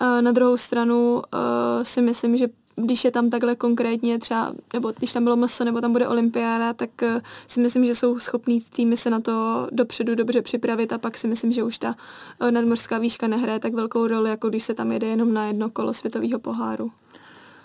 E, 0.00 0.22
na 0.22 0.32
druhou 0.32 0.56
stranu 0.56 1.22
e, 1.22 1.84
si 1.84 2.02
myslím, 2.02 2.36
že 2.36 2.46
když 2.76 3.04
je 3.04 3.10
tam 3.10 3.30
takhle 3.30 3.56
konkrétně 3.56 4.18
třeba, 4.18 4.52
nebo 4.72 4.92
když 4.98 5.12
tam 5.12 5.24
bylo 5.24 5.36
MSO, 5.36 5.64
nebo 5.64 5.80
tam 5.80 5.92
bude 5.92 6.08
olympiáda, 6.08 6.72
tak 6.72 6.90
uh, 7.02 7.20
si 7.46 7.60
myslím, 7.60 7.84
že 7.86 7.94
jsou 7.94 8.18
schopní 8.18 8.60
týmy 8.60 8.96
se 8.96 9.10
na 9.10 9.20
to 9.20 9.68
dopředu 9.72 10.14
dobře 10.14 10.42
připravit 10.42 10.92
a 10.92 10.98
pak 10.98 11.18
si 11.18 11.28
myslím, 11.28 11.52
že 11.52 11.62
už 11.62 11.78
ta 11.78 11.94
uh, 12.42 12.50
nadmořská 12.50 12.98
výška 12.98 13.26
nehraje 13.26 13.58
tak 13.58 13.74
velkou 13.74 14.06
roli, 14.06 14.30
jako 14.30 14.48
když 14.48 14.62
se 14.64 14.74
tam 14.74 14.92
jede 14.92 15.06
jenom 15.06 15.34
na 15.34 15.46
jedno 15.46 15.70
kolo 15.70 15.94
světového 15.94 16.38
poháru. 16.38 16.92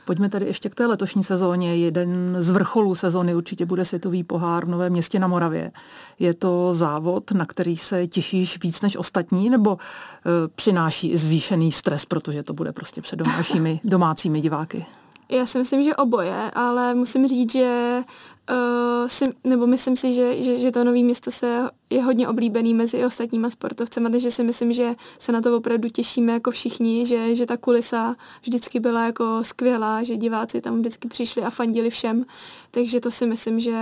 Pojďme 0.10 0.30
tady 0.30 0.46
ještě 0.46 0.70
k 0.70 0.76
té 0.76 0.86
letošní 0.86 1.24
sezóně. 1.24 1.78
Jeden 1.78 2.38
z 2.40 2.50
vrcholů 2.50 2.96
sezóny 2.96 3.36
určitě 3.36 3.66
bude 3.66 3.86
Světový 3.86 4.24
pohár 4.24 4.66
v 4.66 4.70
Novém 4.70 4.92
městě 4.92 5.20
na 5.20 5.28
Moravě. 5.28 5.72
Je 6.20 6.34
to 6.34 6.74
závod, 6.74 7.32
na 7.32 7.46
který 7.46 7.78
se 7.78 8.08
těšíš 8.08 8.60
víc 8.64 8.82
než 8.82 8.98
ostatní, 8.98 9.50
nebo 9.50 9.78
e, 9.78 10.48
přináší 10.48 11.18
zvýšený 11.18 11.72
stres, 11.72 12.06
protože 12.06 12.44
to 12.44 12.54
bude 12.54 12.72
prostě 12.72 13.02
před 13.02 13.16
domácími, 13.16 13.80
domácími 13.84 14.42
diváky? 14.42 14.86
Já 15.32 15.46
si 15.46 15.58
myslím, 15.58 15.84
že 15.84 15.96
oboje, 15.96 16.52
ale 16.54 16.94
musím 16.94 17.28
říct, 17.28 17.52
že 17.52 18.02
uh, 18.50 19.08
si, 19.08 19.26
nebo 19.44 19.68
myslím 19.68 19.96
si, 19.96 20.14
že, 20.14 20.44
že, 20.44 20.60
že 20.60 20.72
to 20.72 20.84
nový 20.84 21.04
město 21.04 21.32
se 21.32 21.70
je 21.90 22.04
hodně 22.04 22.28
oblíbený 22.28 22.74
mezi 22.74 23.06
ostatníma 23.06 23.50
sportovcemi, 23.50 24.10
takže 24.12 24.32
si 24.32 24.44
myslím, 24.44 24.74
že 24.74 24.96
se 25.20 25.32
na 25.32 25.42
to 25.42 25.58
opravdu 25.58 25.90
těšíme 25.90 26.34
jako 26.34 26.52
všichni, 26.52 27.06
že, 27.06 27.36
že 27.36 27.46
ta 27.46 27.58
kulisa 27.58 28.16
vždycky 28.42 28.80
byla 28.80 29.06
jako 29.06 29.44
skvělá, 29.44 30.04
že 30.04 30.18
diváci 30.18 30.62
tam 30.62 30.80
vždycky 30.80 31.08
přišli 31.08 31.42
a 31.42 31.50
fandili 31.50 31.90
všem, 31.90 32.26
takže 32.72 33.00
to 33.00 33.12
si 33.12 33.26
myslím, 33.26 33.60
že, 33.60 33.82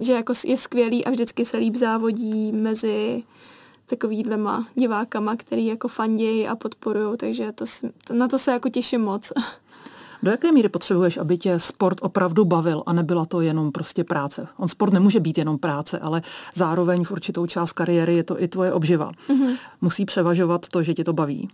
že 0.00 0.12
jako 0.12 0.32
je 0.44 0.56
skvělý 0.56 1.04
a 1.04 1.10
vždycky 1.10 1.44
se 1.44 1.56
líp 1.56 1.76
závodí 1.76 2.52
mezi 2.52 3.22
takovýhlema 3.86 4.66
divákama, 4.74 5.36
který 5.36 5.66
jako 5.66 5.88
fandějí 5.88 6.48
a 6.48 6.56
podporují, 6.56 7.16
takže 7.16 7.52
to, 7.52 7.64
na 8.12 8.28
to 8.28 8.38
se 8.38 8.50
jako 8.50 8.68
těším 8.68 9.00
moc. 9.00 9.32
Do 10.22 10.30
jaké 10.30 10.52
míry 10.52 10.68
potřebuješ, 10.68 11.16
aby 11.16 11.38
tě 11.38 11.60
sport 11.60 11.98
opravdu 12.02 12.44
bavil 12.44 12.82
a 12.86 12.92
nebyla 12.92 13.24
to 13.26 13.40
jenom 13.40 13.72
prostě 13.72 14.04
práce? 14.04 14.46
On 14.56 14.68
sport 14.68 14.92
nemůže 14.92 15.20
být 15.20 15.38
jenom 15.38 15.58
práce, 15.58 15.98
ale 15.98 16.22
zároveň 16.54 17.04
v 17.04 17.10
určitou 17.10 17.46
část 17.46 17.72
kariéry 17.72 18.14
je 18.14 18.24
to 18.24 18.42
i 18.42 18.48
tvoje 18.48 18.72
obživa. 18.72 19.12
Mm-hmm. 19.28 19.56
Musí 19.80 20.04
převažovat 20.04 20.68
to, 20.68 20.82
že 20.82 20.94
tě 20.94 21.04
to 21.04 21.12
baví. 21.12 21.48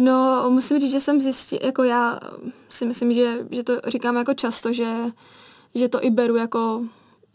No, 0.00 0.46
musím 0.50 0.78
říct, 0.78 0.92
že 0.92 1.00
jsem 1.00 1.20
zjistil, 1.20 1.58
jako 1.62 1.82
já 1.82 2.20
si 2.68 2.86
myslím, 2.86 3.12
že, 3.12 3.38
že 3.50 3.62
to 3.62 3.80
říkám 3.86 4.16
jako 4.16 4.34
často, 4.34 4.72
že, 4.72 4.94
že 5.74 5.88
to 5.88 6.04
i 6.04 6.10
beru 6.10 6.36
jako 6.36 6.82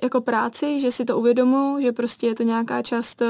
jako 0.02 0.22
práci, 0.22 0.80
že 0.80 0.92
si 0.92 1.06
to 1.06 1.18
uvědomu, 1.18 1.78
že 1.82 1.92
prostě 1.92 2.28
je 2.28 2.36
to 2.36 2.44
nějaká 2.44 2.82
část 2.82 3.22
eh, 3.22 3.26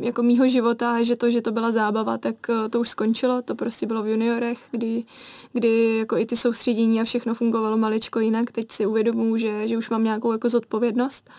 jako 0.00 0.22
mýho 0.22 0.48
života, 0.48 1.02
že 1.02 1.16
to, 1.16 1.30
že 1.30 1.42
to 1.42 1.52
byla 1.52 1.72
zábava, 1.72 2.18
tak 2.18 2.34
eh, 2.50 2.68
to 2.68 2.80
už 2.80 2.88
skončilo, 2.88 3.42
to 3.42 3.54
prostě 3.54 3.86
bylo 3.86 4.02
v 4.02 4.08
juniorech, 4.08 4.58
kdy, 4.70 5.04
kdy 5.52 5.96
jako 5.96 6.16
i 6.16 6.26
ty 6.26 6.36
soustředění 6.36 7.00
a 7.00 7.04
všechno 7.04 7.34
fungovalo 7.34 7.76
maličko 7.76 8.20
jinak, 8.20 8.52
teď 8.52 8.72
si 8.72 8.86
uvědomuji, 8.86 9.36
že, 9.36 9.68
že 9.68 9.76
už 9.76 9.90
mám 9.90 10.04
nějakou 10.04 10.32
jako 10.32 10.48
zodpovědnost. 10.48 11.30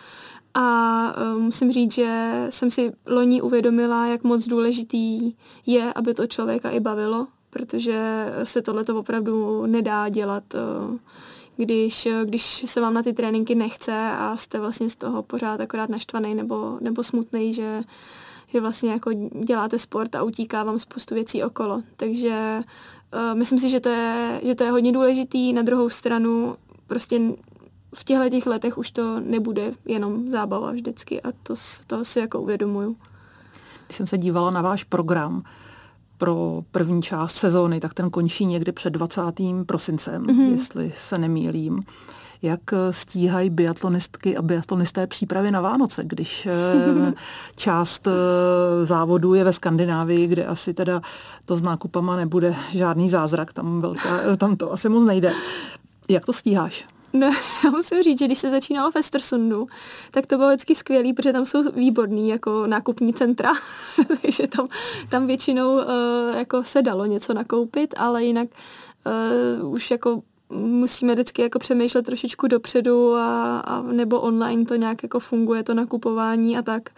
A 0.53 1.15
uh, 1.35 1.41
musím 1.41 1.71
říct, 1.71 1.93
že 1.93 2.45
jsem 2.49 2.71
si 2.71 2.91
loni 3.07 3.41
uvědomila, 3.41 4.05
jak 4.05 4.23
moc 4.23 4.47
důležitý 4.47 5.33
je, 5.65 5.93
aby 5.93 6.13
to 6.13 6.27
člověka 6.27 6.69
i 6.69 6.79
bavilo, 6.79 7.27
protože 7.49 8.25
se 8.43 8.61
tohle 8.61 8.83
opravdu 8.83 9.65
nedá 9.65 10.09
dělat 10.09 10.43
uh, 10.53 10.97
když, 11.57 12.07
když 12.25 12.63
se 12.67 12.81
vám 12.81 12.93
na 12.93 13.03
ty 13.03 13.13
tréninky 13.13 13.55
nechce 13.55 14.11
a 14.17 14.37
jste 14.37 14.59
vlastně 14.59 14.89
z 14.89 14.95
toho 14.95 15.23
pořád 15.23 15.61
akorát 15.61 15.89
naštvaný 15.89 16.35
nebo, 16.35 16.77
nebo 16.81 17.03
smutný, 17.03 17.53
že, 17.53 17.83
že 18.47 18.61
vlastně 18.61 18.91
jako 18.91 19.13
děláte 19.45 19.79
sport 19.79 20.15
a 20.15 20.23
utíká 20.23 20.63
vám 20.63 20.79
spoustu 20.79 21.15
věcí 21.15 21.43
okolo. 21.43 21.81
Takže 21.97 22.61
uh, 23.13 23.37
myslím 23.37 23.59
si, 23.59 23.69
že 23.69 23.79
to, 23.79 23.89
je, 23.89 24.41
že 24.43 24.55
to 24.55 24.63
je 24.63 24.71
hodně 24.71 24.91
důležitý. 24.91 25.53
Na 25.53 25.61
druhou 25.61 25.89
stranu 25.89 26.55
prostě 26.87 27.21
v 27.95 28.03
těchto 28.03 28.29
těch 28.29 28.45
letech 28.45 28.77
už 28.77 28.91
to 28.91 29.19
nebude 29.19 29.73
jenom 29.85 30.29
zábava 30.29 30.71
vždycky 30.71 31.21
a 31.21 31.31
to, 31.43 31.55
to 31.87 32.05
si 32.05 32.19
jako 32.19 32.41
uvědomuju. 32.41 32.95
Když 33.85 33.97
jsem 33.97 34.07
se 34.07 34.17
dívala 34.17 34.51
na 34.51 34.61
váš 34.61 34.83
program, 34.83 35.43
pro 36.17 36.61
první 36.71 37.01
část 37.01 37.35
sezóny, 37.35 37.79
tak 37.79 37.93
ten 37.93 38.09
končí 38.09 38.45
někdy 38.45 38.71
před 38.71 38.89
20. 38.89 39.21
prosincem, 39.65 40.23
mm-hmm. 40.23 40.51
jestli 40.51 40.93
se 40.97 41.17
nemýlím. 41.17 41.79
Jak 42.41 42.73
eh, 42.73 42.93
stíhají 42.93 43.49
biatlonistky 43.49 44.37
a 44.37 44.41
biatlonisté 44.41 45.07
přípravy 45.07 45.51
na 45.51 45.61
Vánoce, 45.61 46.03
když 46.05 46.45
eh, 46.45 47.13
část 47.55 48.07
eh, 48.07 48.85
závodů 48.85 49.33
je 49.33 49.43
ve 49.43 49.53
Skandinávii, 49.53 50.27
kde 50.27 50.45
asi 50.45 50.73
teda 50.73 51.01
to 51.45 51.55
s 51.55 51.61
nákupama 51.61 52.15
nebude 52.15 52.55
žádný 52.71 53.09
zázrak, 53.09 53.53
tam, 53.53 53.81
velká, 53.81 54.35
tam 54.37 54.55
to 54.55 54.73
asi 54.73 54.89
moc 54.89 55.05
nejde. 55.05 55.33
Jak 56.09 56.25
to 56.25 56.33
stíháš? 56.33 56.85
No, 57.17 57.27
já 57.63 57.69
musím 57.69 58.03
říct, 58.03 58.19
že 58.19 58.25
když 58.25 58.39
se 58.39 58.49
začínalo 58.49 58.91
v 58.91 58.95
Estersundu, 58.95 59.67
tak 60.11 60.25
to 60.25 60.37
bylo 60.37 60.49
vždycky 60.49 60.75
skvělý, 60.75 61.13
protože 61.13 61.33
tam 61.33 61.45
jsou 61.45 61.71
výborný 61.71 62.29
jako 62.29 62.67
nákupní 62.67 63.13
centra, 63.13 63.51
takže 64.21 64.47
tam, 64.47 64.67
tam 65.09 65.27
většinou 65.27 65.73
uh, 65.75 65.83
jako 66.37 66.63
se 66.63 66.81
dalo 66.81 67.05
něco 67.05 67.33
nakoupit, 67.33 67.93
ale 67.97 68.23
jinak 68.23 68.47
uh, 69.61 69.73
už 69.73 69.91
jako 69.91 70.21
musíme 70.49 71.13
vždycky 71.13 71.41
jako 71.41 71.59
přemýšlet 71.59 72.05
trošičku 72.05 72.47
dopředu 72.47 73.15
a, 73.15 73.59
a 73.59 73.81
nebo 73.81 74.19
online 74.19 74.65
to 74.65 74.75
nějak 74.75 75.03
jako 75.03 75.19
funguje, 75.19 75.63
to 75.63 75.73
nakupování 75.73 76.57
a 76.57 76.61
tak. 76.61 76.89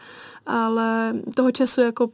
Ale 0.45 1.13
toho 1.35 1.51
času 1.51 1.81
jako 1.81 2.09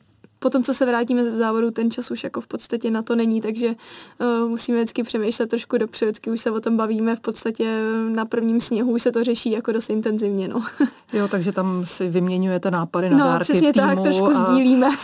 potom, 0.46 0.64
co 0.64 0.74
se 0.74 0.86
vrátíme 0.86 1.24
ze 1.24 1.38
závodu, 1.38 1.72
ten 1.72 1.92
čas 1.92 2.12
už 2.12 2.24
jako 2.24 2.42
v 2.42 2.48
podstatě 2.48 2.92
na 2.92 3.02
to 3.02 3.16
není, 3.16 3.42
takže 3.42 3.68
uh, 3.68 4.50
musíme 4.50 4.78
vždycky 4.78 5.04
přemýšlet 5.04 5.50
trošku 5.50 5.78
dopředu, 5.78 6.10
vždycky 6.10 6.30
už 6.30 6.42
se 6.42 6.52
o 6.52 6.60
tom 6.60 6.78
bavíme, 6.78 7.16
v 7.16 7.20
podstatě 7.20 7.82
na 8.10 8.26
prvním 8.26 8.62
sněhu 8.62 8.92
už 8.92 9.04
se 9.04 9.12
to 9.12 9.24
řeší 9.24 9.52
jako 9.52 9.72
dost 9.72 9.90
intenzivně. 9.90 10.48
No. 10.48 10.64
Jo, 11.14 11.28
takže 11.28 11.52
tam 11.52 11.86
si 11.86 12.10
vyměňujete 12.10 12.72
nápady 12.72 13.10
na 13.10 13.18
no, 13.18 13.26
dárky 13.26 13.44
přesně 13.44 13.70
v 13.70 13.74
týmu 13.74 13.88
tak, 13.88 14.02
trošku 14.02 14.26
a... 14.26 14.46
sdílíme. 14.46 14.90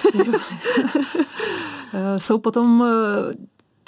Eh, 1.93 2.19
jsou 2.19 2.37
potom 2.37 2.85
eh, 2.87 3.33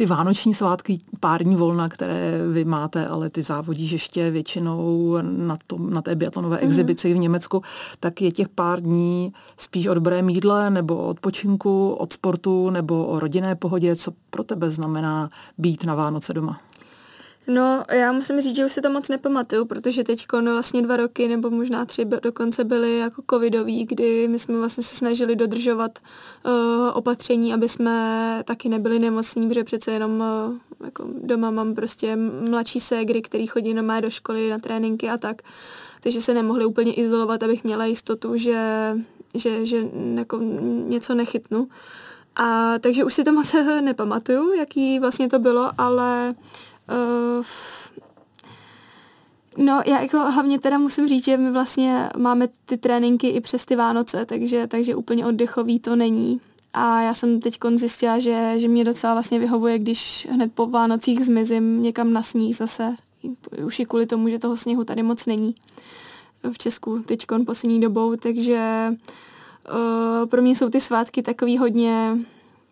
ty 0.03 0.07
vánoční 0.07 0.53
svátky, 0.53 0.99
pár 1.19 1.43
dní 1.43 1.55
volna, 1.55 1.89
které 1.89 2.39
vy 2.51 2.65
máte, 2.65 3.07
ale 3.07 3.29
ty 3.29 3.43
závodíš 3.43 3.91
ještě 3.91 4.31
většinou 4.31 5.17
na, 5.21 5.57
tom, 5.67 5.89
na 5.89 6.01
té 6.01 6.15
biatlonové 6.15 6.57
mm. 6.57 6.67
exibici 6.67 7.13
v 7.13 7.17
Německu, 7.17 7.61
tak 7.99 8.21
je 8.21 8.31
těch 8.31 8.49
pár 8.49 8.81
dní 8.81 9.33
spíš 9.57 9.87
o 9.87 9.93
dobré 9.93 10.21
mídle 10.21 10.69
nebo 10.69 10.95
o 10.95 11.07
odpočinku, 11.07 11.89
od 11.89 12.13
sportu 12.13 12.69
nebo 12.69 13.05
o 13.05 13.19
rodinné 13.19 13.55
pohodě. 13.55 13.95
Co 13.95 14.11
pro 14.29 14.43
tebe 14.43 14.69
znamená 14.69 15.29
být 15.57 15.85
na 15.85 15.95
Vánoce 15.95 16.33
doma? 16.33 16.59
No, 17.47 17.83
já 17.91 18.11
musím 18.11 18.41
říct, 18.41 18.55
že 18.55 18.65
už 18.65 18.71
se 18.71 18.81
to 18.81 18.89
moc 18.89 19.09
nepamatuju, 19.09 19.65
protože 19.65 20.03
teď 20.03 20.25
no, 20.41 20.51
vlastně 20.51 20.81
dva 20.81 20.97
roky 20.97 21.27
nebo 21.27 21.49
možná 21.49 21.85
tři 21.85 22.05
dokonce 22.05 22.63
byly 22.63 22.97
jako 22.97 23.23
covidový, 23.29 23.85
kdy 23.85 24.27
my 24.27 24.39
jsme 24.39 24.57
vlastně 24.57 24.83
se 24.83 24.95
snažili 24.95 25.35
dodržovat 25.35 25.99
uh, 26.45 26.51
opatření, 26.93 27.53
aby 27.53 27.69
jsme 27.69 28.41
taky 28.45 28.69
nebyli 28.69 28.99
nemocní, 28.99 29.47
protože 29.47 29.63
přece 29.63 29.91
jenom 29.91 30.23
uh, 30.49 30.85
jako 30.85 31.05
doma 31.23 31.51
mám 31.51 31.75
prostě 31.75 32.15
mladší 32.49 32.79
ségry, 32.79 33.21
který 33.21 33.47
chodí 33.47 33.73
normálně 33.73 34.01
do 34.01 34.09
školy 34.09 34.49
na 34.49 34.59
tréninky 34.59 35.09
a 35.09 35.17
tak, 35.17 35.41
takže 36.01 36.21
se 36.21 36.33
nemohli 36.33 36.65
úplně 36.65 36.93
izolovat, 36.93 37.43
abych 37.43 37.63
měla 37.63 37.85
jistotu, 37.85 38.37
že, 38.37 38.93
že, 39.33 39.65
že 39.65 39.87
jako 40.15 40.39
něco 40.87 41.15
nechytnu. 41.15 41.67
A 42.35 42.79
takže 42.79 43.03
už 43.03 43.13
si 43.13 43.23
to 43.23 43.31
moc 43.31 43.53
nepamatuju, 43.81 44.53
jaký 44.53 44.99
vlastně 44.99 45.29
to 45.29 45.39
bylo, 45.39 45.71
ale 45.77 46.35
Uh, 46.89 47.45
no, 49.57 49.81
já 49.85 50.01
jako 50.01 50.19
hlavně 50.19 50.59
teda 50.59 50.77
musím 50.77 51.07
říct, 51.07 51.25
že 51.25 51.37
my 51.37 51.51
vlastně 51.51 52.09
máme 52.17 52.47
ty 52.65 52.77
tréninky 52.77 53.27
i 53.27 53.41
přes 53.41 53.65
ty 53.65 53.75
Vánoce, 53.75 54.25
takže, 54.25 54.67
takže 54.67 54.95
úplně 54.95 55.25
oddechový 55.25 55.79
to 55.79 55.95
není. 55.95 56.41
A 56.73 57.01
já 57.01 57.13
jsem 57.13 57.39
teď 57.39 57.59
zjistila, 57.75 58.19
že, 58.19 58.53
že 58.57 58.67
mě 58.67 58.83
docela 58.83 59.13
vlastně 59.13 59.39
vyhovuje, 59.39 59.79
když 59.79 60.27
hned 60.31 60.53
po 60.53 60.65
Vánocích 60.65 61.25
zmizím 61.25 61.81
někam 61.81 62.13
na 62.13 62.23
sníh 62.23 62.55
zase. 62.55 62.95
Už 63.65 63.79
i 63.79 63.85
kvůli 63.85 64.05
tomu, 64.05 64.29
že 64.29 64.39
toho 64.39 64.57
sněhu 64.57 64.83
tady 64.83 65.03
moc 65.03 65.25
není 65.25 65.55
v 66.51 66.57
Česku 66.57 66.99
teď 66.99 67.25
poslední 67.45 67.81
dobou, 67.81 68.15
takže 68.15 68.87
uh, 68.89 70.29
pro 70.29 70.41
mě 70.41 70.55
jsou 70.55 70.69
ty 70.69 70.79
svátky 70.79 71.21
takový 71.21 71.57
hodně, 71.57 72.17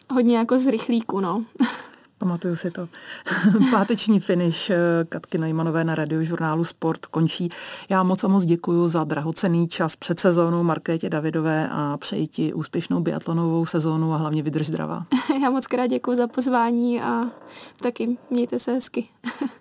hodně 0.09 0.37
jako 0.37 0.59
z 0.59 0.67
rychlíku, 0.67 1.19
no. 1.19 1.45
Pamatuju 2.21 2.55
si 2.55 2.71
to. 2.71 2.87
Páteční 3.71 4.19
finish 4.19 4.69
eh, 4.69 4.77
Katky 5.09 5.37
Najmanové 5.37 5.83
na 5.83 5.95
radiožurnálu 5.95 6.63
Sport 6.63 7.05
končí. 7.05 7.49
Já 7.89 8.03
moc 8.03 8.23
a 8.23 8.27
moc 8.27 8.45
děkuji 8.45 8.87
za 8.87 9.03
drahocený 9.03 9.67
čas 9.67 9.95
před 9.95 10.19
sezónou 10.19 10.63
Markétě 10.63 11.09
Davidové 11.09 11.69
a 11.71 11.97
přeji 11.97 12.27
ti 12.27 12.53
úspěšnou 12.53 13.01
biatlonovou 13.01 13.65
sezónu 13.65 14.13
a 14.13 14.17
hlavně 14.17 14.43
vydrž 14.43 14.67
zdravá. 14.67 15.05
Já 15.43 15.49
moc 15.49 15.67
krát 15.67 15.87
děkuji 15.87 16.17
za 16.17 16.27
pozvání 16.27 17.01
a 17.01 17.25
taky 17.81 18.17
mějte 18.29 18.59
se 18.59 18.71
hezky. 18.71 19.07